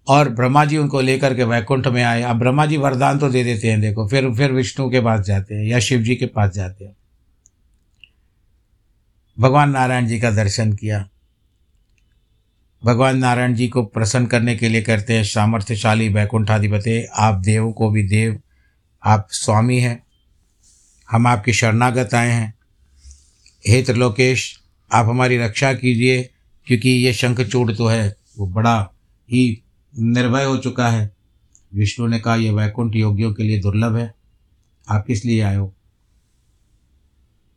और 0.09 0.29
ब्रह्मा 0.29 0.65
जी 0.65 0.77
उनको 0.77 1.01
लेकर 1.01 1.35
के 1.35 1.45
वैकुंठ 1.45 1.87
में 1.87 2.03
आए। 2.03 2.23
अब 2.23 2.39
ब्रह्मा 2.39 2.67
जी 2.67 2.77
वरदान 2.77 3.19
तो 3.19 3.31
दे 3.31 3.45
देते 3.45 3.71
हैं, 3.71 3.81
देखो, 3.81 4.09
फिर 4.09 4.35
फिर 4.35 4.53
विष्णु 4.53 4.91
के 4.91 5.01
पास 5.01 5.21
जाते 5.21 5.55
हैं 5.55 5.65
या 5.65 5.79
शिव 5.79 6.01
जी 6.01 6.17
के 6.17 6.27
पास 6.27 6.51
जाते 6.51 6.85
हैं। 6.85 6.97
भगवान 9.41 9.71
नारायण 9.71 10.07
जी 10.07 10.21
का 10.21 10.31
दर्शन 10.31 10.73
किया। 10.73 11.09
भगवान 12.85 13.19
नारायण 13.19 13.55
जी 13.55 13.69
को 13.69 13.83
प्रसन्न 13.83 14.27
करने 14.27 14.57
के 14.57 14.69
लिए 14.69 14.83
करते 14.83 15.17
हैं 15.17 15.25
सामर्थ्यशाली 15.25 16.09
वैकुंठाधिपति। 16.09 17.05
आप 17.05 17.35
देव 17.35 17.73
को 17.73 17.91
भी 17.91 18.03
देव 18.03 18.41
आप 19.05 19.29
स्वामी 19.31 19.81
हैं। 19.81 20.07
हम 21.11 21.27
आपके 21.27 21.53
शरणागत 21.53 22.15
आए 22.15 22.31
हैं। 22.31 22.55
हे 23.67 23.83
त्रिलोकेश, 23.83 24.61
आप 24.93 25.07
हमारी 25.07 25.39
रक्षा 25.39 25.73
कीजिए, 25.73 26.31
क्योंकि 26.67 26.91
ये 26.91 27.13
शंखचूड़ 27.13 27.73
तो 27.73 27.87
है, 27.87 28.17
वो 28.39 28.47
बड़ा 28.47 28.91
ही 29.31 29.63
निर्भय 29.99 30.45
हो 30.45 30.57
चुका 30.57 30.89
है। 30.89 31.13
विष्णु 31.75 32.07
ने 32.07 32.19
कहा, 32.19 32.37
यह 32.37 32.53
वैकुंठ 32.53 32.97
योगियों 32.97 33.35
के 33.35 33.43
लिए 33.43 33.61
दुर्लभ 33.61 33.97
है। 33.97 34.15
आप 34.89 35.05
किस 35.07 35.25
लिए 35.25 35.41
आए 35.41 35.57
हो? 35.57 35.75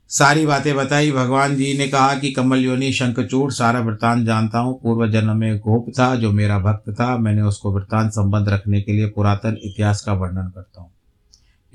सारी 0.10 0.45
बातें 0.45 0.75
बताई। 0.75 1.12
भगवान 1.12 1.56
जी 1.56 1.77
ने 1.77 1.88
कहा 1.88 2.15
कि 2.15 2.32
कमल 2.32 2.60
योनि 2.60 2.93
शंखचूड़ 2.93 3.51
सारा 3.51 3.80
वृत्तांत 3.80 4.25
जानता 4.25 4.60
हूँ। 4.60 4.82
पूर्व 4.82 5.12
जन्म 5.12 5.38
में 5.38 5.58
गोप 5.58 5.89
था, 5.99 6.15
जो 6.15 6.32
मेरा 6.32 6.60
भक्त 6.60 6.89
था। 6.89 7.17
मैंने 7.17 7.41
उसको 7.41 7.71
वृत्तांत 7.71 8.12
संबंध 8.12 8.49
रखने 8.49 8.82
के 8.82 8.93
लिए 8.93 9.08
पुरातन 9.08 9.58
इतिहास 9.63 10.01
का 10.01 10.13
वर्णन 10.13 10.51
करता 10.56 10.82
हूँ। 10.82 10.91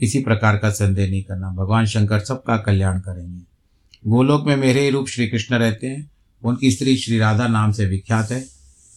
किसी 0.00 0.18
प्रकार 0.18 0.56
का 0.56 0.70
संदेह 0.70 1.10
नहीं 1.10 1.22
करना। 1.22 1.50
भगवान 1.50 1.86
शंकर 1.86 2.20
सबका 2.20 2.56
कल्याण 2.56 3.00
करेंगे। 3.00 3.42
गोलोक 4.06 4.46
में 4.46 4.56
मेरे 4.56 4.80
ही 4.80 4.90
रूप 4.90 5.06
श्री 5.06 5.28
कृष्ण 5.28 5.54
रहते 5.54 5.86
हैं। 5.86 6.10
उनकी 6.42 6.70
स्त्री 6.70 6.96
श्री 6.96 7.18
राधा 7.18 7.48
नाम 7.48 7.72
से 7.72 7.86
विख्यात 7.86 8.30
है। 8.30 8.40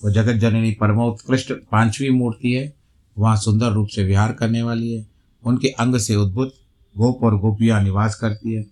वो 0.03 0.11
जगत 0.11 0.33
जननी 0.33 0.71
परमोत्कृष्ट 0.71 1.51
पांचवी 1.51 2.09
मूर्ति 2.09 2.51
है। 2.51 2.73
वहाँ 3.17 3.37
सुंदर 3.37 3.71
रूप 3.71 3.87
से 3.87 4.03
विहार 4.03 4.33
करने 4.33 4.61
वाली 4.61 4.93
है। 4.93 5.07
उनके 5.43 5.67
अंग 5.67 5.97
से 5.97 6.15
उद्भुत 6.15 6.53
गोप 6.97 7.23
और 7.23 7.37
गोपियाँ 7.37 7.83
निवास 7.83 8.15
करती 8.15 8.53
है। 8.53 8.65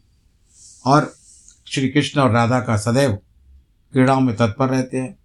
और 0.85 1.13
श्री 1.67 1.89
कृष्ण 1.89 2.21
और 2.21 2.31
राधा 2.31 2.59
का 2.59 2.77
सदैव 2.77 3.13
क्रीड़ाओं 3.93 4.21
में 4.21 4.35
तत्पर 4.35 4.67
रहते 4.69 4.97
हैं। 4.97 5.17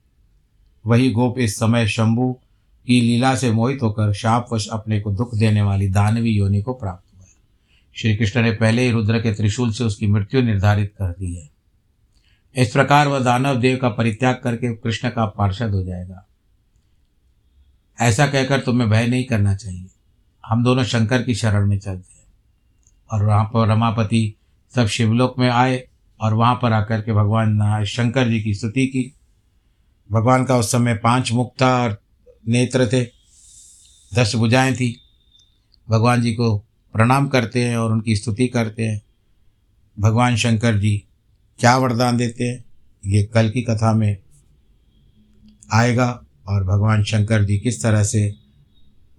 वही 0.86 1.10
गोप 1.10 1.38
इस 1.38 1.56
समय 1.56 1.88
शंभु 1.88 2.38
की 2.86 3.00
लीला 3.00 3.36
से 3.36 3.52
मोहित 3.52 3.82
होकर 3.82 4.12
शापवश 4.12 4.68
अपने 4.68 5.00
को 5.00 5.12
दुख 5.12 5.34
देने 5.34 5.62
वाली 5.62 5.88
दानवी 5.88 6.30
योनि 6.30 6.62
को 6.62 6.72
प्राप्त 6.72 7.14
हुआ। 7.14 7.22
है 7.22 7.32
श्री 7.92 8.16
कृष्ण 8.16 8.42
ने 8.42 8.52
पहले 8.52 8.82
ही 8.82 8.90
रुद्र 8.90 9.20
के 9.20 9.34
त्रिशूल 9.34 9.72
से 9.72 9.84
उसकी 9.84 10.06
मृत्यु 10.06 10.42
निर्धारित 10.42 10.94
कर 10.98 11.14
दी 11.18 11.34
है। 11.34 11.50
इस 12.56 12.70
प्रकार 12.70 13.08
वह 13.08 13.20
दानव 13.20 13.60
देव 13.60 13.78
का 13.82 13.88
परित्याग 13.88 14.40
करके 14.44 14.74
कृष्ण 14.74 15.08
का 15.08 15.26
पार्षद 15.26 15.70
हो 15.70 15.82
जाएगा। 15.82 16.26
ऐसा 18.00 18.26
कहकर 18.26 18.60
तुम्हें 18.60 18.90
भय 18.90 19.06
नहीं 19.06 19.24
करना 19.24 19.54
चाहिए। 19.54 19.86
हम 20.46 20.64
दोनों 20.64 20.84
शंकर 20.84 21.22
की 21.22 21.34
शरण 21.34 21.66
में 21.66 21.78
चलते 21.78 22.14
हैं। 22.14 22.26
और 23.10 23.24
वहाँ 23.24 23.44
पर 23.44 23.68
रमापति 23.68 24.34
सब 24.74 24.86
शिवलोक 24.86 25.38
में 25.38 25.50
आए 25.50 25.88
और 26.20 26.34
वहाँ 26.34 26.58
पर 26.62 26.72
आकर 26.72 27.00
के 27.02 27.12
भगवान 27.12 27.84
शंकर 27.84 28.28
जी 28.28 28.42
की 28.42 28.54
स्तुति 28.54 28.86
की। 28.86 29.14
भगवान 30.12 30.44
का 30.44 30.56
उस 30.56 30.72
समय 30.72 30.94
पाँच 30.94 31.32
मुख 31.32 31.52
था 31.62 31.82
और 31.82 32.01
नेत्र 32.44 32.86
थे, 32.86 33.04
दस 34.12 34.34
भुजाएँ 34.36 34.74
थी। 34.74 34.96
भगवान 35.88 36.22
जी 36.22 36.32
को 36.32 36.56
प्रणाम 36.94 37.28
करते 37.28 37.64
हैं 37.64 37.76
और 37.76 37.92
उनकी 37.92 38.16
स्तुति 38.16 38.46
करते 38.48 38.82
हैं। 38.82 39.00
भगवान 39.96 40.36
शंकर 40.36 40.78
जी 40.78 40.96
क्या 41.58 41.76
वरदान 41.76 42.16
देते 42.16 42.44
हैं, 42.44 42.64
ये 43.04 43.22
कल 43.24 43.50
की 43.50 43.62
कथा 43.62 43.92
में 43.94 44.16
आएगा 45.72 46.08
और 46.48 46.64
भगवान 46.64 47.04
शंकर 47.04 47.44
जी 47.44 47.58
किस 47.58 47.82
तरह 47.82 48.02
से 48.04 48.34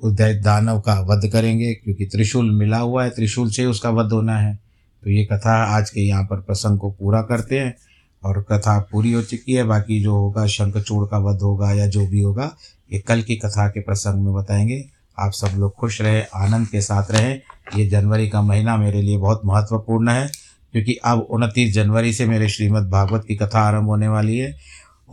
उदय 0.01 0.33
दानव 0.35 0.79
का 0.79 0.99
वध 1.01 1.29
करेंगे, 1.31 1.73
क्योंकि 1.73 2.05
त्रिशूल 2.05 2.51
मिला 2.51 2.77
हुआ 2.77 3.03
है, 3.03 3.09
त्रिशूल 3.09 3.49
से 3.49 3.65
उसका 3.65 3.89
वध 3.89 4.13
होना 4.13 4.37
है। 4.37 4.55
तो 5.03 5.09
ये 5.09 5.23
कथा 5.25 5.55
आज 5.67 5.89
के 5.89 6.01
यहाँ 6.01 6.23
पर 6.23 6.41
प्रसंग 6.41 6.79
को 6.79 6.91
पूरा 6.91 7.21
करते 7.21 7.59
हैं 7.59 7.75
और 8.23 8.41
कथा 8.41 8.77
पूरी 8.91 9.11
हो 9.11 9.21
चुकी 9.21 9.53
है, 9.53 9.63
बाकी 9.63 10.01
जो 10.01 10.15
होगा 10.15 10.45
शंखचूड़ 10.47 11.07
का 11.07 11.17
वध 11.19 11.41
होगा 11.41 11.71
या 11.71 11.87
जो 11.87 12.05
भी 12.07 12.21
होगा 12.21 12.55
ये 12.93 12.99
कल 12.99 13.21
की 13.21 13.35
कथा 13.35 13.67
के 13.67 13.79
प्रसंग 13.79 14.25
में 14.25 14.33
बताएँगे। 14.33 14.89
आप 15.19 15.31
सब 15.31 15.57
लोग 15.57 15.75
खुश 15.75 16.01
रहे, 16.01 16.21
आनंद 16.21 16.67
के 16.67 16.81
साथ 16.81 17.11
रहें। 17.11 17.41
ये 17.75 17.89
जनवरी 17.89 18.29
का 18.29 18.41
महीना 18.41 18.77
मेरे 18.77 19.01
लिए 19.01 19.17
बहुत 19.17 19.41
महत्वपूर्ण 19.45 20.09
है, 20.09 20.31
क्योंकि 20.71 20.93
अब 20.93 21.19
उनतीस 21.19 21.73
जनवरी 21.73 22.13
से 22.13 22.25
मेरे 22.25 22.49
श्रीमद् 22.49 22.89
भागवत 22.89 23.25
की 23.27 23.35
कथा 23.35 23.59
आरंभ 23.59 23.85
होने 23.85 24.07
वाली 24.07 24.37
है। 24.37 24.57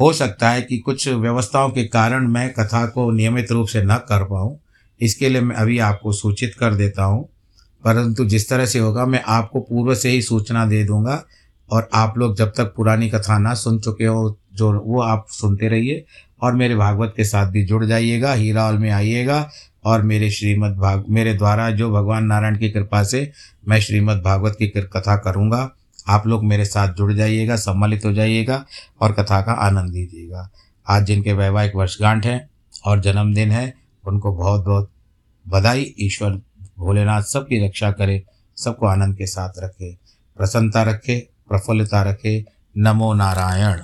हो 0.00 0.12
सकता 0.12 0.50
है 0.50 0.62
कि 0.62 0.78
कुछ 0.78 1.08
व्यवस्थाओं 1.08 1.70
के 1.70 1.84
कारण 1.84 2.28
मैं 2.28 2.52
कथा 2.52 2.86
को 2.86 3.10
नियमित 3.10 3.52
रूप 3.52 3.68
से 3.68 3.82
न 3.82 3.96
कर 3.96 4.24
पाऊँ। 4.24 4.58
इसके 5.00 5.28
लिए 5.28 5.40
मैं 5.40 5.56
अभी 5.56 5.78
आपको 5.78 6.12
सूचित 6.12 6.54
कर 6.54 6.74
देता 6.74 7.04
हूँ। 7.04 7.28
परंतु 7.84 8.24
जिस 8.24 8.48
तरह 8.48 8.66
से 8.66 8.78
होगा, 8.78 9.06
मैं 9.06 9.22
आपको 9.26 9.60
पूर्व 9.60 9.94
से 9.94 10.08
ही 10.08 10.22
सूचना 10.22 10.66
दे 10.66 10.84
दूँगा 10.84 11.24
और 11.70 11.88
आप 11.94 12.18
लोग 12.18 12.36
जब 12.36 12.52
तक 12.56 12.64
पुरानी 12.76 13.10
कथा 13.10 13.38
ना 13.38 13.54
सुन 13.54 13.78
चुके 13.78 14.04
हो, 14.04 14.38
जो 14.54 14.80
वो 14.86 15.02
आप 15.02 15.26
सुनते 15.30 15.68
रहिए। 15.68 16.04
और 16.42 16.54
मेरे 16.54 16.74
भागवत 16.76 17.12
के 17.16 17.24
साथ 17.24 17.50
भी 17.50 17.64
जुड़ 17.64 17.84
जाइएगा 17.84 18.32
हीरा 18.32 18.70
में 18.70 18.90
आइएगा 18.90 19.50
और 19.84 20.02
मेरे 20.02 20.30
श्रीमद् 20.30 20.76
भाग, 20.78 21.04
मेरे 21.08 21.34
द्वारा 21.34 21.70
जो 21.70 21.90
भगवान 21.90 22.24
नारायण 22.24 22.58
की 22.58 22.70
कृपा 22.70 23.02
से 23.02 23.32
मैं 23.68 23.80
श्रीमद् 23.80 24.22
भागवत 24.22 24.56
की 24.58 24.66
कथा 24.66 25.16
करूँगा, 25.16 25.70
आप 26.08 26.26
लोग 26.26 26.44
मेरे 26.44 26.64
साथ 26.64 26.94
जुड़ 26.94 27.12
जाइएगा, 27.12 27.56
सम्मिलित 27.56 28.04
हो 28.04 28.12
जाइएगा 28.12 28.64
और 29.00 29.12
कथा 29.12 29.40
का 29.40 29.52
आनंद 29.52 29.92
लीजिएगा। 29.92 30.50
आज 30.88 31.04
जिनके 31.04 31.32
वैवाहिक 31.32 31.76
वर्षगांठ 31.76 32.26
हैं 32.26 32.50
और 32.84 33.00
जन्मदिन 33.00 33.50
है, 33.50 33.74
उनको 34.06 34.32
बहुत 34.32 34.64
बहुत 34.64 34.90
बधाई। 35.48 35.94
ईश्वर 36.00 36.40
भोलेनाथ 36.78 37.22
सबकी 37.22 37.66
रक्षा 37.66 37.90
करे, 37.90 38.22
सबको 38.56 38.86
आनंद 38.86 39.16
के 39.16 39.26
साथ 39.26 39.52
रखे, 39.58 39.92
प्रसन्नता 40.38 40.82
रखे, 40.82 41.18
प्रफुल्लता 41.48 42.02
रखे। 42.02 42.44
नमो 42.78 43.14
नारायण। 43.14 43.80